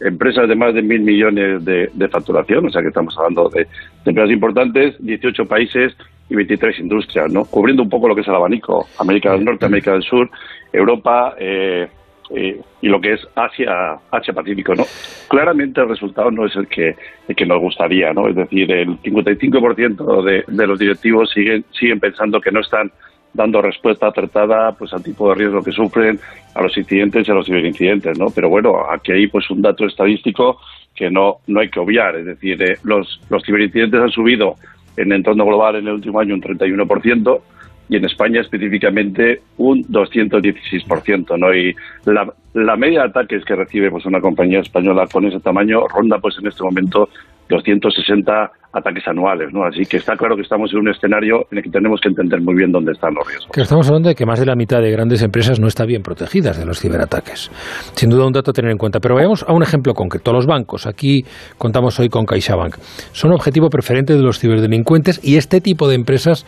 [0.00, 3.66] empresas de más de mil millones de, facturación, o sea que estamos hablando de,
[4.04, 5.96] empresas importantes, 18 países
[6.28, 7.44] y 23 industrias, ¿no?
[7.46, 10.28] Cubriendo un poco lo que es el abanico, América del Norte, América del Sur,
[10.72, 11.88] Europa, eh,
[12.34, 14.84] eh, y lo que es Asia, Asia Pacífico, ¿no?
[15.28, 16.96] Claramente el resultado no es el que,
[17.28, 18.28] el que nos gustaría, ¿no?
[18.28, 22.90] Es decir, el 55% de, de los directivos siguen, siguen pensando que no están
[23.36, 26.18] dando respuesta acertada pues al tipo de riesgo que sufren,
[26.54, 28.26] a los incidentes y a los ciberincidentes, ¿no?
[28.34, 30.58] Pero bueno, aquí hay pues un dato estadístico
[30.94, 34.54] que no, no hay que obviar, es decir, eh, los, los ciberincidentes han subido
[34.96, 37.40] en el entorno global en el último año un 31%,
[37.88, 41.54] y en España específicamente un 216%, ¿no?
[41.54, 45.86] Y la, la media de ataques que recibe pues una compañía española con ese tamaño
[45.86, 47.08] ronda pues en este momento
[47.48, 49.64] 260 ataques anuales, ¿no?
[49.64, 52.40] Así que está claro que estamos en un escenario en el que tenemos que entender
[52.40, 53.50] muy bien dónde están los riesgos.
[53.52, 56.02] Que estamos hablando de que más de la mitad de grandes empresas no está bien
[56.02, 57.50] protegidas de los ciberataques.
[57.94, 59.00] Sin duda un dato a tener en cuenta.
[59.00, 60.32] Pero vayamos a un ejemplo concreto.
[60.32, 61.24] Los bancos, aquí
[61.56, 62.76] contamos hoy con CaixaBank,
[63.12, 66.44] son objetivo preferente de los ciberdelincuentes y este tipo de empresas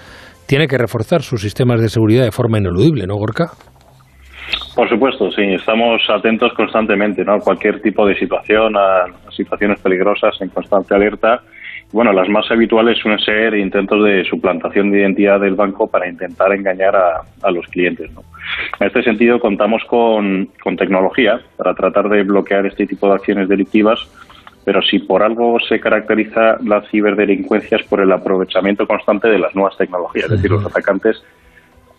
[0.46, 3.52] tiene que reforzar sus sistemas de seguridad de forma ineludible, ¿no, Gorka?
[4.74, 5.42] Por supuesto, sí.
[5.42, 7.34] Estamos atentos constantemente ¿no?
[7.34, 11.42] a cualquier tipo de situación, a situaciones peligrosas en constante alerta.
[11.90, 16.52] Bueno, las más habituales suelen ser intentos de suplantación de identidad del banco para intentar
[16.52, 18.12] engañar a, los clientes.
[18.12, 18.22] ¿no?
[18.78, 23.48] En este sentido, contamos con, con tecnología para tratar de bloquear este tipo de acciones
[23.48, 24.08] delictivas
[24.68, 29.54] pero si por algo se caracteriza la ciberdelincuencia es por el aprovechamiento constante de las
[29.54, 30.26] nuevas tecnologías.
[30.26, 31.24] Es decir, los atacantes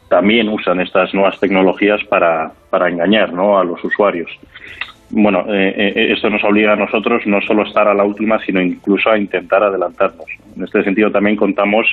[0.09, 3.59] también usan estas nuevas tecnologías para, para engañar ¿no?
[3.59, 4.29] a los usuarios.
[5.11, 8.39] Bueno, eh, eh, esto nos obliga a nosotros no solo a estar a la última,
[8.39, 10.27] sino incluso a intentar adelantarnos.
[10.55, 11.87] En este sentido también contamos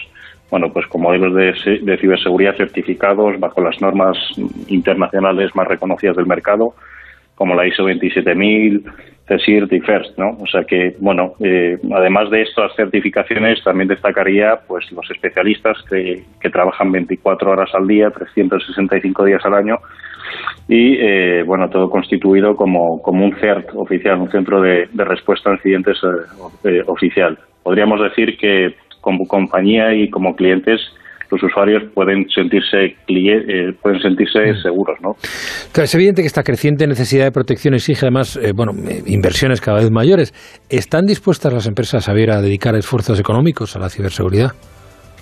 [0.50, 4.16] bueno, pues con modelos de, de ciberseguridad certificados bajo las normas
[4.68, 6.74] internacionales más reconocidas del mercado,
[7.34, 8.84] como la ISO 27000,
[9.26, 10.36] CSIRT y FIRST, ¿no?
[10.40, 16.22] O sea que, bueno, eh, además de estas certificaciones, también destacaría pues los especialistas que,
[16.40, 19.78] que trabajan 24 horas al día, 365 días al año
[20.68, 25.54] y, eh, bueno, todo constituido como, como un CERT oficial, un centro de, respuesta a
[25.54, 25.98] incidentes
[26.64, 27.38] eh, oficial.
[27.62, 30.80] Podríamos decir que como compañía y como clientes
[31.30, 34.62] los usuarios pueden sentirse eh, pueden sentirse mm.
[34.62, 35.16] seguros, ¿no?
[35.82, 39.78] es evidente que esta creciente necesidad de protección exige además, eh, bueno, eh, inversiones cada
[39.78, 40.32] vez mayores.
[40.68, 44.52] ¿Están dispuestas las empresas a ver a dedicar esfuerzos económicos a la ciberseguridad?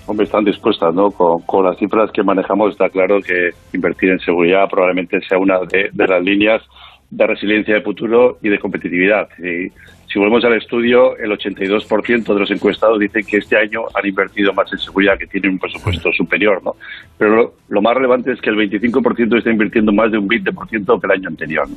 [0.07, 1.09] Hombre, están dispuestas, ¿no?
[1.09, 5.89] Con, las cifras que manejamos está claro que invertir en seguridad probablemente sea una de,
[5.91, 6.61] de las líneas
[7.09, 9.27] de resiliencia de futuro y de competitividad.
[9.39, 9.69] Y
[10.07, 14.53] si volvemos al estudio, el 82% de los encuestados dicen que este año han invertido
[14.53, 16.75] más en seguridad, que tienen un presupuesto superior, ¿no?
[17.17, 21.07] Pero lo, más relevante es que el 25% está invirtiendo más de un 20% que
[21.07, 21.67] el año anterior.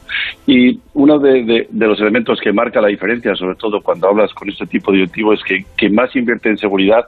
[0.47, 4.67] Y uno de, los elementos que marca la diferencia, sobre todo cuando hablas con este
[4.67, 7.07] tipo de directivo, es que, que más invierte en seguridad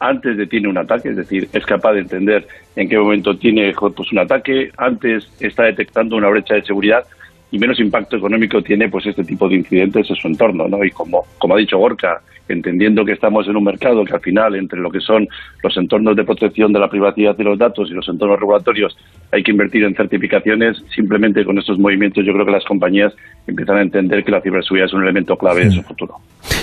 [0.00, 3.72] antes de tiene un ataque, es decir, es capaz de entender en qué momento tiene
[3.74, 7.04] pues, un ataque, antes está detectando una brecha de seguridad
[7.50, 10.84] y menos impacto económico tiene pues este tipo de incidentes en su entorno, ¿no?
[10.84, 14.54] Y como, como ha dicho Gorka, entendiendo que estamos en un mercado que al final
[14.56, 15.26] entre lo que son
[15.62, 18.96] los entornos de protección de la privacidad de los datos y los entornos regulatorios
[19.32, 23.12] hay que invertir en certificaciones, simplemente con estos movimientos yo creo que las compañías
[23.46, 26.14] empiezan a entender que la ciberseguridad es un elemento clave de su futuro.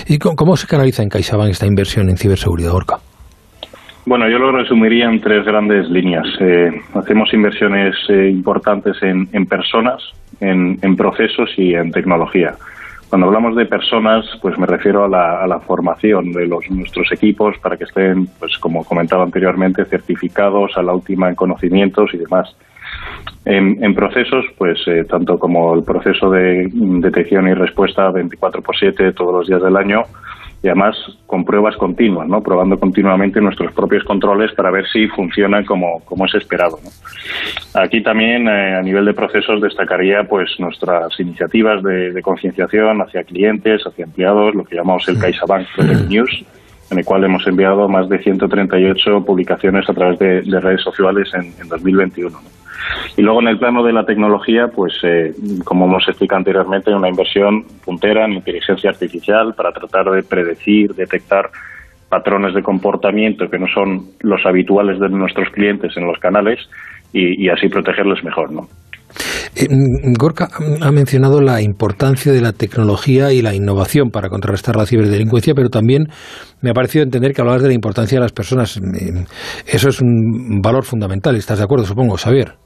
[0.08, 3.00] ¿Y cómo se canaliza en CaixaBank esta inversión en ciberseguridad, Gorka?
[4.06, 6.28] Bueno, yo lo resumiría en tres grandes líneas.
[6.40, 10.00] Eh, hacemos inversiones eh, importantes en, en personas,
[10.40, 12.54] en, en, procesos y en tecnología.
[13.10, 17.12] Cuando hablamos de personas, pues me refiero a la, a la formación de los, nuestros
[17.12, 22.18] equipos para que estén, pues como comentaba anteriormente, certificados a la última en conocimientos y
[22.18, 22.56] demás.
[23.44, 28.78] En, en procesos, pues eh, tanto como el proceso de detección y respuesta 24 por
[28.78, 30.04] 7 todos los días del año,
[30.66, 30.96] y además
[31.28, 32.42] con pruebas continuas, ¿no?
[32.42, 36.80] probando continuamente nuestros propios controles para ver si funcionan como, como es esperado.
[37.76, 43.84] Aquí también eh, a nivel de procesos destacaría pues nuestras iniciativas de, concienciación hacia clientes,
[43.86, 45.68] hacia empleados, lo que llamamos el CaixaBank
[46.10, 46.44] News,
[46.90, 51.54] en el cual hemos enviado más de 138 publicaciones a través de, redes sociales en,
[51.62, 52.36] en 2021.
[53.18, 55.32] Y luego en el plano de la tecnología, pues eh,
[55.64, 61.50] como hemos explicado anteriormente, una inversión puntera en inteligencia artificial para tratar de predecir, detectar
[62.10, 66.60] patrones de comportamiento que no son los habituales de nuestros clientes en los canales
[67.14, 68.62] y, así protegerles mejor, ¿no?
[69.56, 69.68] Eh,
[70.20, 70.50] Gorka
[70.82, 75.70] ha mencionado la importancia de la tecnología y la innovación para contrarrestar la ciberdelincuencia, pero
[75.70, 76.08] también
[76.62, 78.76] me ha parecido entender que hablabas de la importancia de las personas.
[78.76, 79.24] Eh,
[79.68, 81.38] eso es un valor fundamental.
[81.38, 82.65] ¿Estás de acuerdo, supongo, Xavier?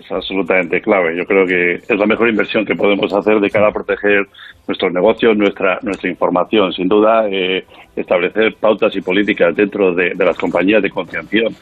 [0.00, 1.16] Es absolutamente clave.
[1.16, 4.26] Yo creo que es la mejor inversión que podemos hacer de cara a proteger
[4.66, 6.72] nuestros negocios, nuestra nuestra información.
[6.72, 7.64] Sin duda, eh,
[7.96, 11.54] establecer pautas y políticas dentro de, las compañías de concienciación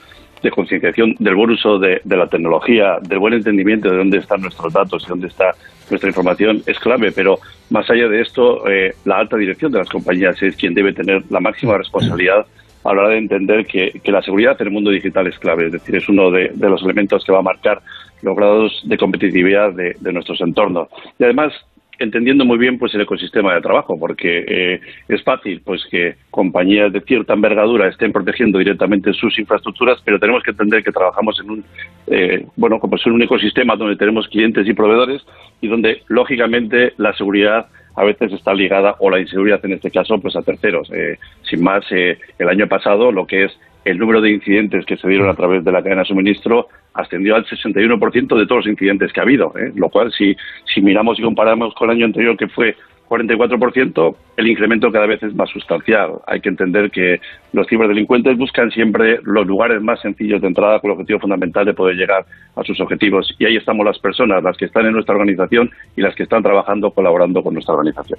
[0.43, 4.71] de concienciación del buen uso de, la tecnología, del buen entendimiento de dónde están nuestros
[4.71, 5.53] datos y dónde está
[5.89, 7.39] nuestra información es clave, pero
[7.71, 11.23] más allá de esto, eh, la alta dirección de las compañías es quien debe tener
[11.31, 12.47] la máxima responsabilidad
[12.87, 15.73] a la hora de entender que, la seguridad en el mundo digital es clave, es
[15.73, 17.83] decir, es uno de, los elementos que va a marcar
[18.23, 20.89] los grados de competitividad de, de nuestros entornos.
[21.19, 21.53] Y además,
[21.99, 26.93] entendiendo muy bien pues el ecosistema de trabajo porque eh, es fácil pues que compañías
[26.93, 31.51] de cierta envergadura estén protegiendo directamente sus infraestructuras pero tenemos que entender que trabajamos en
[31.51, 31.65] un
[32.07, 35.23] eh, bueno como es un ecosistema donde tenemos clientes y proveedores
[35.61, 40.19] y donde lógicamente la seguridad a veces está ligada o la inseguridad en este caso
[40.19, 44.33] pues a terceros eh, sin más el año pasado lo que es el número de
[44.33, 48.47] incidentes que se dieron a través de la cadena de suministro ascendió al 61% de
[48.47, 49.71] todos los incidentes que ha habido, ¿eh?
[49.77, 50.37] lo cual si,
[50.75, 52.75] si miramos y comparamos con el año anterior que fue
[53.09, 56.15] 44%, el incremento cada vez es más sustancial.
[56.27, 57.21] Hay que entender que
[57.53, 61.75] los ciberdelincuentes buscan siempre los lugares más sencillos de entrada con el objetivo fundamental de
[61.75, 63.33] poder llegar a sus objetivos.
[63.39, 66.43] Y ahí estamos las personas, las que están en nuestra organización y las que están
[66.43, 68.19] trabajando, colaborando con nuestra organización.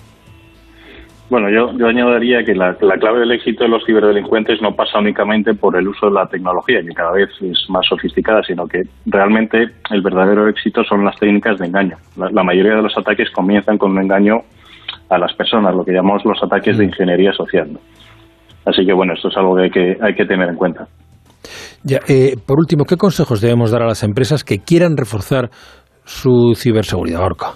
[1.30, 5.54] Bueno, yo, yo añadiría que la, clave del éxito de los ciberdelincuentes no pasa únicamente
[5.54, 9.66] por el uso de la tecnología, que cada vez es más sofisticada, sino que realmente
[9.92, 11.98] el verdadero éxito son las técnicas de engaño.
[12.16, 14.36] La, mayoría de los ataques comienzan con un engaño
[15.10, 16.90] a las personas, lo que llamamos los ataques de mm.
[16.90, 17.78] ingeniería social.
[18.66, 20.88] Así que bueno, esto es algo que hay que, hay que tener en cuenta.
[21.84, 25.50] Ya, eh, por último, ¿qué consejos debemos dar a las empresas que quieran reforzar
[26.06, 27.48] su ciberseguridad, Orca?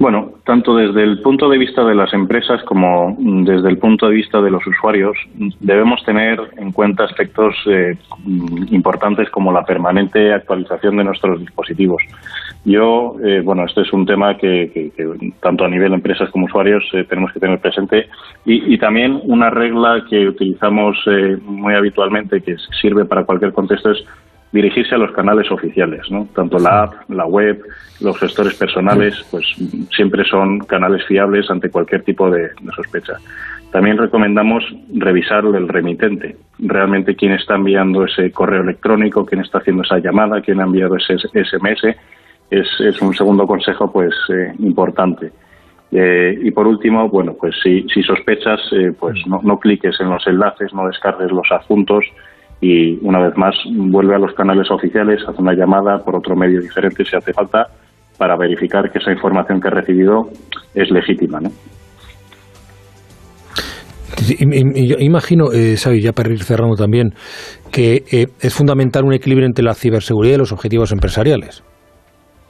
[0.00, 4.16] Bueno, tanto desde el punto de vista de las empresas como desde el punto de
[4.16, 5.16] vista de los usuarios,
[5.60, 7.96] debemos tener en cuenta aspectos eh,
[8.70, 12.02] importantes como la permanente actualización de nuestros dispositivos.
[12.66, 14.92] Yo, eh, bueno, este es un tema que,
[15.40, 18.08] tanto a nivel de empresas como usuarios eh, tenemos que tener presente
[18.44, 20.98] y, y, también una regla que utilizamos
[21.42, 24.04] muy habitualmente que sirve para cualquier contexto es
[24.54, 26.28] dirigirse a los canales oficiales, ¿no?
[26.32, 27.60] Tanto la app, la web,
[28.00, 29.44] los gestores personales, pues
[29.90, 33.14] siempre son canales fiables ante cualquier tipo de, sospecha.
[33.72, 34.62] También recomendamos
[34.94, 40.40] revisar el remitente, realmente quién está enviando ese correo electrónico, quién está haciendo esa llamada,
[40.40, 41.96] quién ha enviado ese SMS,
[42.48, 45.32] es, un segundo consejo pues eh, importante.
[45.90, 50.10] Eh, y por último, bueno, pues si, si sospechas, eh, pues no, no cliques en
[50.10, 52.04] los enlaces, no descargues los adjuntos,
[52.60, 53.54] y una vez más
[53.90, 57.66] vuelve a los canales oficiales, hace una llamada por otro medio diferente si hace falta
[58.18, 60.28] para verificar que esa información que ha recibido
[60.74, 61.40] es legítima.
[61.40, 61.50] ¿no?
[65.00, 67.10] imagino, eh, ya para ir cerrando también,
[67.70, 71.64] que eh, es fundamental un equilibrio entre la ciberseguridad y los objetivos empresariales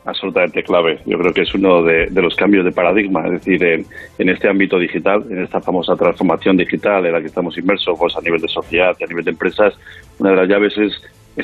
[0.04, 1.00] absolutamente clave.
[1.06, 4.78] Yo creo que es uno de, los cambios de paradigma, es decir, en, este ámbito
[4.78, 8.48] digital, en esta famosa transformación digital en la que estamos inmersos pues, a nivel de
[8.48, 9.74] sociedad a nivel de empresas,
[10.18, 10.92] una de las llaves es,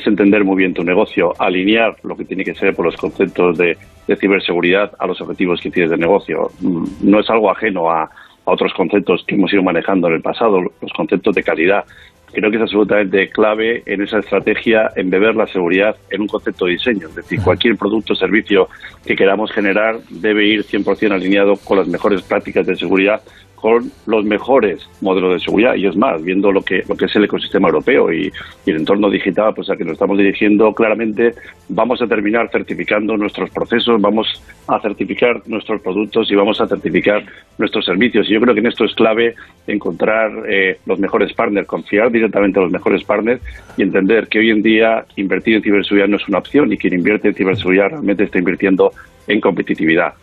[0.05, 3.77] entender muy bien tu negocio, alinear lo que tiene que ser por los conceptos de,
[4.19, 6.51] ciberseguridad a los objetivos que tienes de negocio.
[6.59, 8.09] Mm, no es algo ajeno a
[8.43, 11.85] otros conceptos que hemos ido manejando en el pasado, los conceptos de calidad,
[12.31, 16.73] creo que es absolutamente clave en esa estrategia embeber la seguridad en un concepto de
[16.73, 17.07] diseño.
[17.07, 18.69] Es decir, cualquier producto o servicio
[19.05, 23.21] que queramos generar debe ir 100% alineado con las mejores prácticas de seguridad
[23.61, 27.15] con los mejores modelos de seguridad y es más, viendo lo que, lo que es
[27.15, 28.31] el ecosistema europeo y,
[28.65, 31.33] el entorno digital pues a que nos estamos dirigiendo, claramente
[31.69, 37.23] vamos a terminar certificando nuestros procesos, vamos a certificar nuestros productos y vamos a certificar
[37.57, 38.29] nuestros servicios.
[38.29, 39.35] Y yo creo que en esto es clave
[39.67, 43.41] encontrar eh, los mejores partners, confiar directamente a los mejores partners
[43.77, 46.93] y entender que hoy en día invertir en ciberseguridad no es una opción y quien
[46.93, 48.91] invierte en ciberseguridad realmente está invirtiendo
[49.27, 50.13] en competitividad.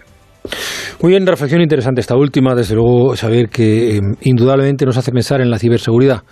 [1.01, 5.41] Muy bien, reflexión interesante esta última, desde luego saber que eh, indudablemente nos hace pensar
[5.41, 6.25] en la ciberseguridad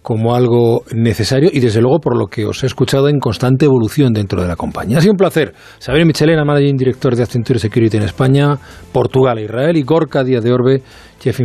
[0.00, 4.14] como algo necesario y desde luego por lo que os he escuchado en constante evolución
[4.14, 4.98] dentro de la compañía.
[4.98, 5.52] Ha sido un placer.
[5.78, 8.56] Saber Michelena, Managing Director de Accenture Security en España,
[8.90, 10.82] Portugal e Israel y Gorka Díaz de Orbe,
[11.18, 11.38] Chief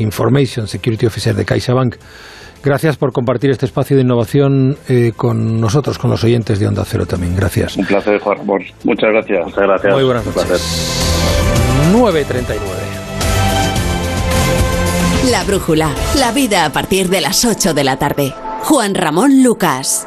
[0.00, 1.94] Information Security Officer de CaixaBank.
[2.62, 6.84] Gracias por compartir este espacio de innovación eh, con nosotros, con los oyentes de Onda
[6.84, 7.36] Cero también.
[7.36, 7.76] Gracias.
[7.76, 9.44] Un placer, Juan Muchas gracias.
[9.44, 9.94] Muchas gracias.
[9.94, 10.62] Muy buenas noches.
[11.92, 12.98] 9.39.
[15.30, 18.34] La brújula, la vida a partir de las 8 de la tarde.
[18.62, 20.06] Juan Ramón Lucas.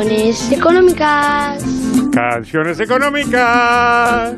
[0.00, 1.62] Canciones económicas.
[2.14, 4.34] Canciones económicas.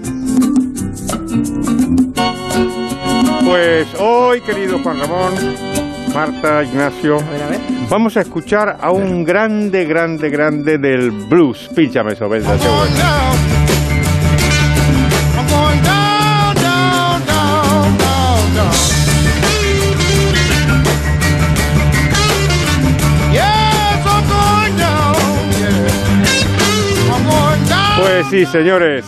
[3.44, 5.34] Pues hoy, querido Juan Ramón,
[6.12, 7.18] Marta, Ignacio,
[7.88, 11.70] vamos a escuchar a un grande, grande, grande del blues.
[11.76, 12.42] Pínchame eso, ven,
[28.02, 29.04] Pues sí, señores,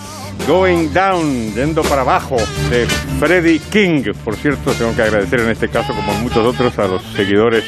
[0.47, 2.37] Going Down, yendo para abajo,
[2.71, 2.87] de
[3.19, 4.13] Freddie King.
[4.25, 7.65] Por cierto, tengo que agradecer en este caso, como en muchos otros, a los seguidores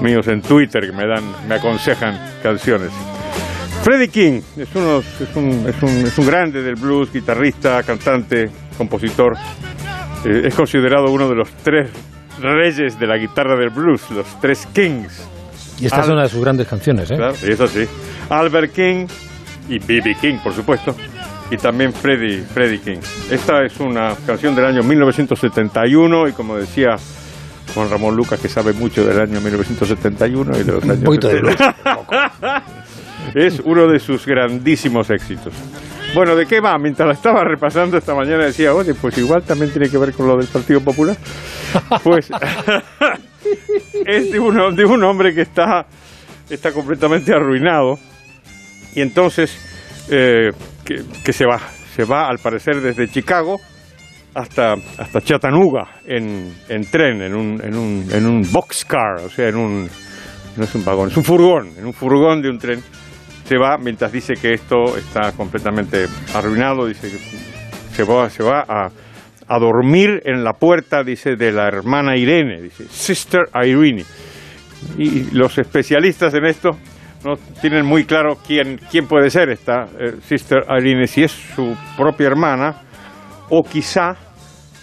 [0.00, 2.90] míos en Twitter que me dan, me aconsejan canciones.
[3.82, 8.48] Freddie King es, uno, es, un, es, un, es un grande del blues, guitarrista, cantante,
[8.78, 9.34] compositor.
[10.24, 11.90] Eh, es considerado uno de los tres
[12.40, 15.22] reyes de la guitarra del blues, los tres Kings.
[15.80, 17.16] Y esta es Al- una de sus grandes canciones, ¿eh?
[17.16, 17.84] Claro, y eso sí.
[18.30, 19.06] Albert King
[19.70, 20.16] y B.B.
[20.20, 20.94] King, por supuesto.
[21.50, 22.98] Y también Freddie, Freddie King.
[23.30, 26.96] Esta es una canción del año 1971 y como decía
[27.74, 31.76] Juan Ramón Lucas, que sabe mucho del año 1971 y de los años de 70.
[33.34, 35.54] es uno de sus grandísimos éxitos.
[36.14, 36.76] Bueno, ¿de qué va?
[36.78, 40.26] Mientras la estaba repasando esta mañana decía, oye, pues igual también tiene que ver con
[40.26, 41.16] lo del Partido Popular.
[42.02, 42.28] Pues
[44.06, 45.86] es de un, de un hombre que está,
[46.48, 47.98] está completamente arruinado
[48.94, 49.56] y entonces
[50.10, 50.50] eh,
[50.84, 51.58] que, se va,
[51.94, 53.60] se va al parecer desde Chicago
[54.34, 59.48] hasta, hasta Chattanooga en, en tren, en un, en, un, en un boxcar, o sea,
[59.48, 59.88] en un,
[60.56, 62.80] no es un vagón, es un furgón, en un furgón de un tren.
[63.44, 67.18] Se va mientras dice que esto está completamente arruinado, dice que
[67.94, 68.90] se va, se va a,
[69.48, 74.04] a dormir en la puerta, dice, de la hermana Irene, dice, Sister Irene.
[74.96, 76.70] Y los especialistas en esto
[77.24, 81.76] no tienen muy claro quién, quién puede ser esta eh, Sister Irene, si es su
[81.96, 82.82] propia hermana
[83.50, 84.14] o quizá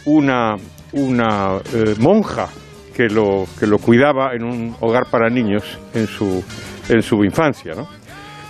[0.06, 0.56] una,
[0.94, 2.48] una eh, monja
[2.96, 6.44] que lo, que lo cuidaba en un hogar para niños en su,
[6.90, 7.74] en su infancia.
[7.76, 7.88] ¿no?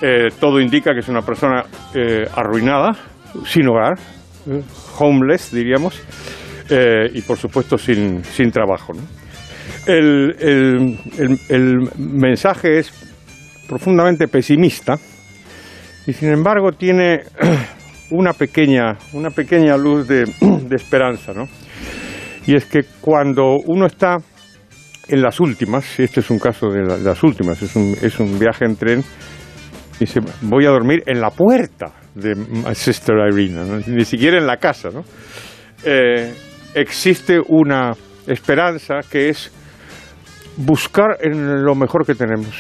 [0.01, 1.63] Eh, todo indica que es una persona
[2.35, 2.91] arruinada,
[3.45, 3.95] sin hogar,
[4.99, 6.01] homeless, diríamos,
[7.13, 8.93] y por supuesto sin, sin trabajo.
[8.93, 9.01] ¿no?
[9.85, 13.06] El, el- el- el mensaje es
[13.68, 14.97] profundamente pesimista
[16.05, 17.20] y sin embargo tiene
[18.11, 20.24] una pequeña, una pequeña luz de,
[20.72, 21.47] esperanza, ¿no?
[22.45, 24.18] Y es que cuando uno está
[25.09, 28.20] en las últimas, y este es un caso de la- las últimas, es un, es
[28.20, 29.03] un viaje en tren,
[29.99, 33.78] dice, voy a dormir en la puerta de My Sister ¿no?
[33.86, 35.03] ni siquiera en la casa, ¿no?
[35.84, 36.34] Eh,
[36.74, 37.91] existe una
[38.26, 39.51] esperanza que es
[40.57, 42.55] buscar en lo mejor que tenemos.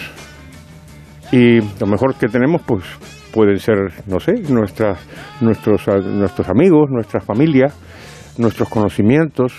[1.31, 2.83] Y lo mejor que tenemos, pues,
[3.33, 4.99] pueden ser, no sé, nuestras,
[5.41, 7.67] nuestros, ah, nuestros amigos, nuestra familia,
[8.37, 9.53] nuestros conocimientos,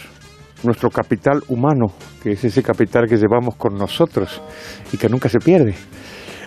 [0.64, 1.86] nuestro capital humano,
[2.22, 4.42] que es ese capital que llevamos con nosotros
[4.92, 5.74] y que nunca se pierde,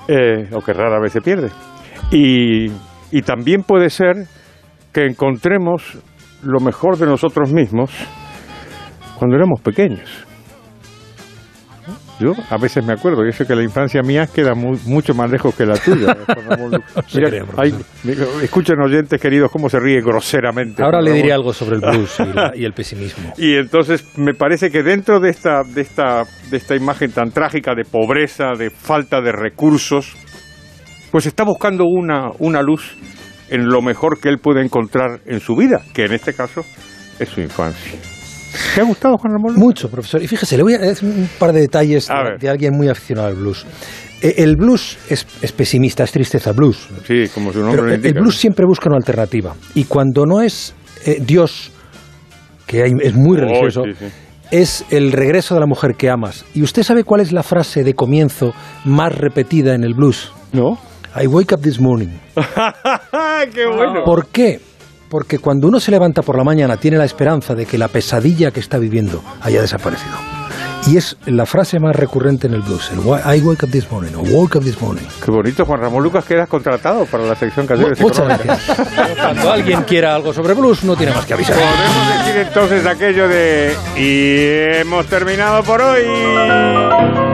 [0.08, 1.50] eh, o que rara vez se pierde.
[2.12, 2.72] Y,
[3.12, 4.28] y también puede ser
[4.92, 6.00] que encontremos
[6.44, 7.92] lo mejor de nosotros mismos
[9.18, 10.31] cuando éramos pequeños.
[12.22, 15.32] Yo a veces me acuerdo, y eso que la infancia mía queda mu- mucho más
[15.32, 16.16] lejos que la tuya.
[17.16, 17.76] Mira, crea, hay-
[18.44, 20.84] escuchen oyentes queridos cómo se ríe groseramente.
[20.84, 23.34] Ahora le diré algo sobre el blues y, la- y el pesimismo.
[23.38, 27.74] Y entonces me parece que dentro de esta, de esta, de esta imagen tan trágica
[27.76, 30.14] de pobreza, de falta de recursos,
[31.12, 32.96] pues está buscando una, una luz
[33.50, 36.62] en lo mejor que él puede encontrar en su vida, que en este caso
[37.20, 38.00] es su infancia.
[38.76, 39.56] ¿Te ha gustado, Juan Ramón?
[39.56, 40.22] Mucho, profesor.
[40.22, 42.08] Y fíjese, le voy a decir un par de detalles
[42.40, 43.66] de, alguien muy aficionado al blues.
[44.22, 46.88] Eh, El blues es, es pesimista, es tristeza blues.
[47.08, 48.18] Sí, como su nombre Pero lo el- indica.
[48.18, 49.56] el blues siempre busca una alternativa.
[49.74, 50.74] Y cuando no es
[51.06, 51.72] eh, Dios,
[52.68, 54.06] que hay- es muy Oh, religioso, sí, sí.
[54.52, 56.46] es el regreso de la mujer que amas.
[56.54, 58.54] ¿Y usted sabe cuál es la frase de comienzo
[58.86, 60.32] más repetida en el blues?
[60.54, 60.78] No.
[61.20, 62.10] I wake up this morning.
[63.54, 64.04] ¡Qué bueno!
[64.06, 64.60] ¿Por qué?
[65.12, 68.50] Porque cuando uno se levanta por la mañana tiene la esperanza de que la pesadilla
[68.52, 70.14] que está viviendo haya desaparecido.
[70.88, 73.92] Y es la frase más recurrente en el blues, el "Why- I wake up this
[73.92, 75.04] morning o woke up this morning.
[75.24, 78.66] Qué bonito, Juan Ramón Lucas, quedas contratado para la sección Canciones Muchas Económicas.
[78.66, 79.18] gracias.
[79.20, 81.56] Cuando alguien quiera algo sobre blues, no tiene más que avisar.
[81.56, 87.31] Podemos decir entonces aquello de y hemos terminado por hoy.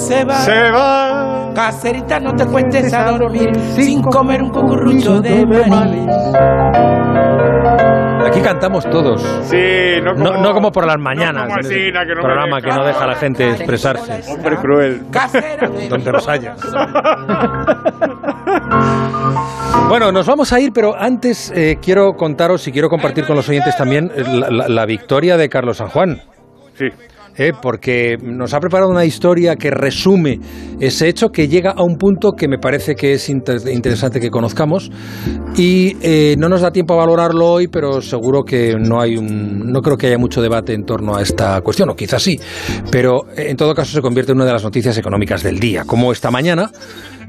[0.00, 0.34] Se va.
[0.40, 1.50] Se va.
[1.54, 6.06] Caserita, no te cuentes a dormir sin comer un cucurrucho de maní.
[8.26, 9.20] Aquí cantamos todos.
[9.42, 9.56] Sí,
[10.04, 11.44] no como, no, como por las mañanas.
[11.46, 14.22] como Asina, que no programa que no deja a la gente expresarse.
[14.32, 15.02] Hombre cruel.
[15.88, 16.54] Donde los haya.
[19.88, 23.48] Bueno, nos vamos a ir, pero antes eh, quiero contaros y quiero compartir con los
[23.48, 26.20] oyentes también la, la- la victoria de Carlos San Juan.
[26.74, 26.86] Sí.
[27.42, 30.38] Eh, porque nos ha preparado una historia que resume
[30.78, 34.28] ese hecho que llega a un punto que me parece que es inter- interesante que
[34.28, 34.90] conozcamos.
[35.56, 39.72] Y eh, no nos da tiempo a valorarlo hoy, pero seguro que no hay un,
[39.72, 42.38] no creo que haya mucho debate en torno a esta cuestión, o quizás sí,
[42.90, 45.84] pero eh, en todo caso se convierte en una de las noticias económicas del día,
[45.86, 46.70] como esta mañana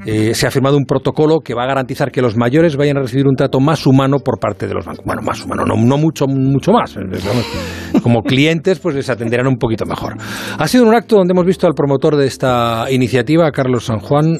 [0.06, 3.00] eh, se ha firmado un protocolo que va a garantizar que los mayores vayan a
[3.00, 5.04] recibir un trato más humano por parte de los bancos.
[5.04, 6.96] Bueno, más humano, no, mucho, mucho más.
[6.96, 7.02] Eh,
[8.02, 10.16] Como clientes, pues les atenderán un poquito mejor.
[10.58, 14.38] Ha sido un acto donde hemos visto al promotor de esta iniciativa, Carlos San Juan,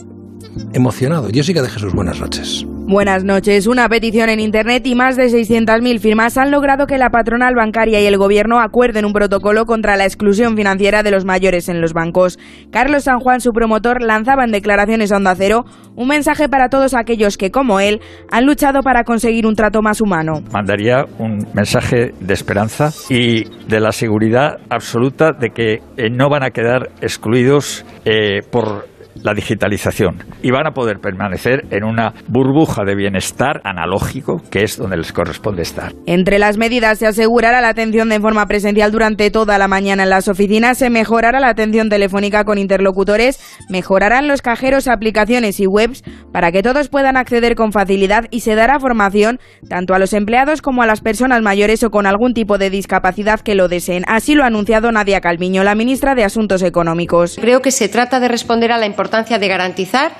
[0.72, 1.28] emocionado.
[1.32, 2.66] Jessica de Jesús, buenas noches.
[2.84, 3.66] Buenas noches.
[3.68, 8.00] Una petición en Internet y más de 600.000 firmas han logrado que la patronal bancaria
[8.00, 11.92] y el gobierno acuerden un protocolo contra la exclusión financiera de los mayores en los
[11.92, 12.38] bancos.
[12.70, 15.64] Carlos San Juan, su promotor, lanzaba en declaraciones a Onda Cero
[15.94, 20.00] un mensaje para todos aquellos que, como él, han luchado para conseguir un trato más
[20.00, 20.42] humano.
[20.52, 26.42] mandaría un mensaje de esperanza y de la seguridad absoluta de que eh, no van
[26.42, 28.91] a quedar excluidos eh, por
[29.22, 34.76] la digitalización y van a poder permanecer en una burbuja de bienestar analógico que es
[34.76, 35.92] donde les corresponde estar.
[36.06, 40.10] Entre las medidas se asegurará la atención de forma presencial durante toda la mañana en
[40.10, 43.38] las oficinas, se mejorará la atención telefónica con interlocutores,
[43.68, 46.02] mejorarán los cajeros, aplicaciones y webs
[46.32, 49.38] para que todos puedan acceder con facilidad y se dará formación
[49.68, 53.40] tanto a los empleados como a las personas mayores o con algún tipo de discapacidad
[53.40, 54.04] que lo deseen.
[54.08, 57.36] Así lo ha anunciado Nadia Calviño, la ministra de Asuntos Económicos.
[57.40, 60.12] Creo que se trata de responder a la importancia de garantizar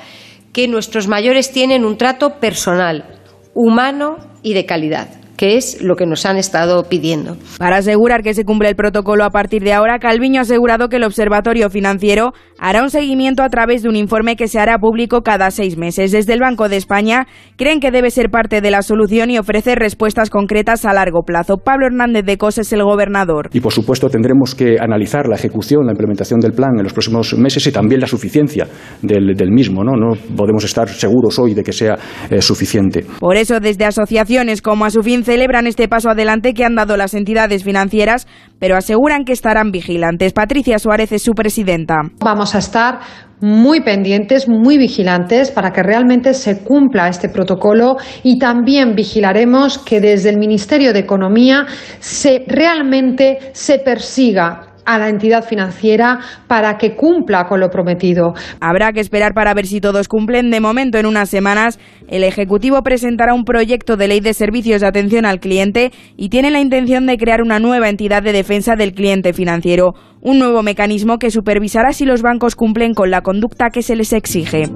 [0.53, 3.05] que nuestros mayores tienen un trato personal,
[3.55, 5.09] humano y de calidad,
[5.43, 7.37] que es lo que nos han estado pidiendo.
[7.59, 10.99] Para asegurar que se cumple el protocolo a partir de ahora, Calviño ha asegurado que
[10.99, 15.23] el Observatorio Financiero hará un seguimiento a través de un informe que se hará público
[15.23, 16.13] cada seis meses.
[16.13, 17.27] Desde el Banco de España
[17.57, 21.57] creen que debe ser parte de la solución y ofrecer respuestas concretas a largo plazo.
[21.57, 23.51] Pablo Hernández de Cos es el gobernador.
[23.53, 27.37] Y por supuesto tendremos que analizar la ejecución, la implementación del plan en los próximos
[27.37, 28.69] meses y también la suficiencia
[29.03, 29.83] del, del mismo.
[29.83, 29.97] ¿no?
[29.97, 31.99] no podemos estar seguros hoy de que sea
[32.31, 33.05] eh, suficiente.
[33.19, 37.65] Por eso, desde asociaciones como Asufin celebran este paso adelante que han dado las entidades
[37.65, 38.27] financieras,
[38.59, 40.35] pero aseguran que estarán vigilantes.
[40.35, 42.03] Patricia Suárez es su presidenta.
[42.21, 43.01] Vamos a estar
[43.41, 50.01] muy pendientes, muy vigilantes para que realmente se cumpla este protocolo y también vigilaremos que
[50.01, 51.65] desde el Ministerio de Economía
[51.99, 58.35] se realmente se persiga a la entidad financiera para que cumpla con lo prometido.
[58.61, 60.51] Habrá que esperar para ver si todos cumplen.
[60.51, 61.79] De momento, en unas semanas,
[62.09, 66.51] el Ejecutivo presentará un proyecto de ley de servicios de atención al cliente y tiene
[66.51, 71.19] la intención de crear una nueva entidad de defensa del cliente financiero, un nuevo mecanismo
[71.19, 74.71] que supervisará si los bancos cumplen con la conducta que se les exige.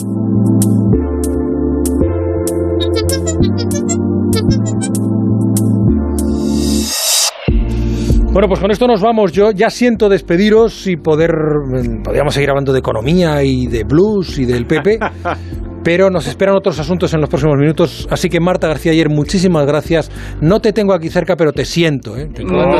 [8.36, 9.32] Bueno, pues con esto nos vamos.
[9.32, 11.30] Yo ya siento despediros y poder.
[11.30, 14.98] eh, Podríamos seguir hablando de economía y de blues y del PP.
[15.86, 18.08] Pero nos esperan otros asuntos en los próximos minutos.
[18.10, 20.10] Así que Marta García ayer, muchísimas gracias.
[20.40, 22.16] No te tengo aquí cerca, pero te siento.
[22.16, 22.26] ¿eh?
[22.34, 22.76] Te- ¿Cuánto,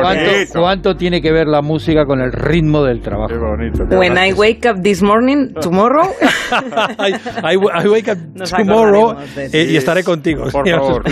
[0.00, 3.34] cuánto- cuánto tiene que ver la música con el ritmo del trabajo?
[3.90, 6.08] When I wake up this morning, tomorrow.
[6.98, 7.12] I,
[7.44, 10.44] I- I wake up Nos tomorrow eh, y estaré contigo.
[10.50, 11.02] Por os favor.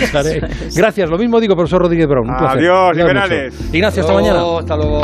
[0.75, 1.07] Gracias.
[1.07, 2.31] Lo mismo digo, profesor Rodríguez Brown.
[2.31, 2.35] Un.
[2.35, 3.53] Adiós, liberales.
[3.71, 4.41] Ignacio, hasta mañana.
[4.59, 5.01] Hasta luego.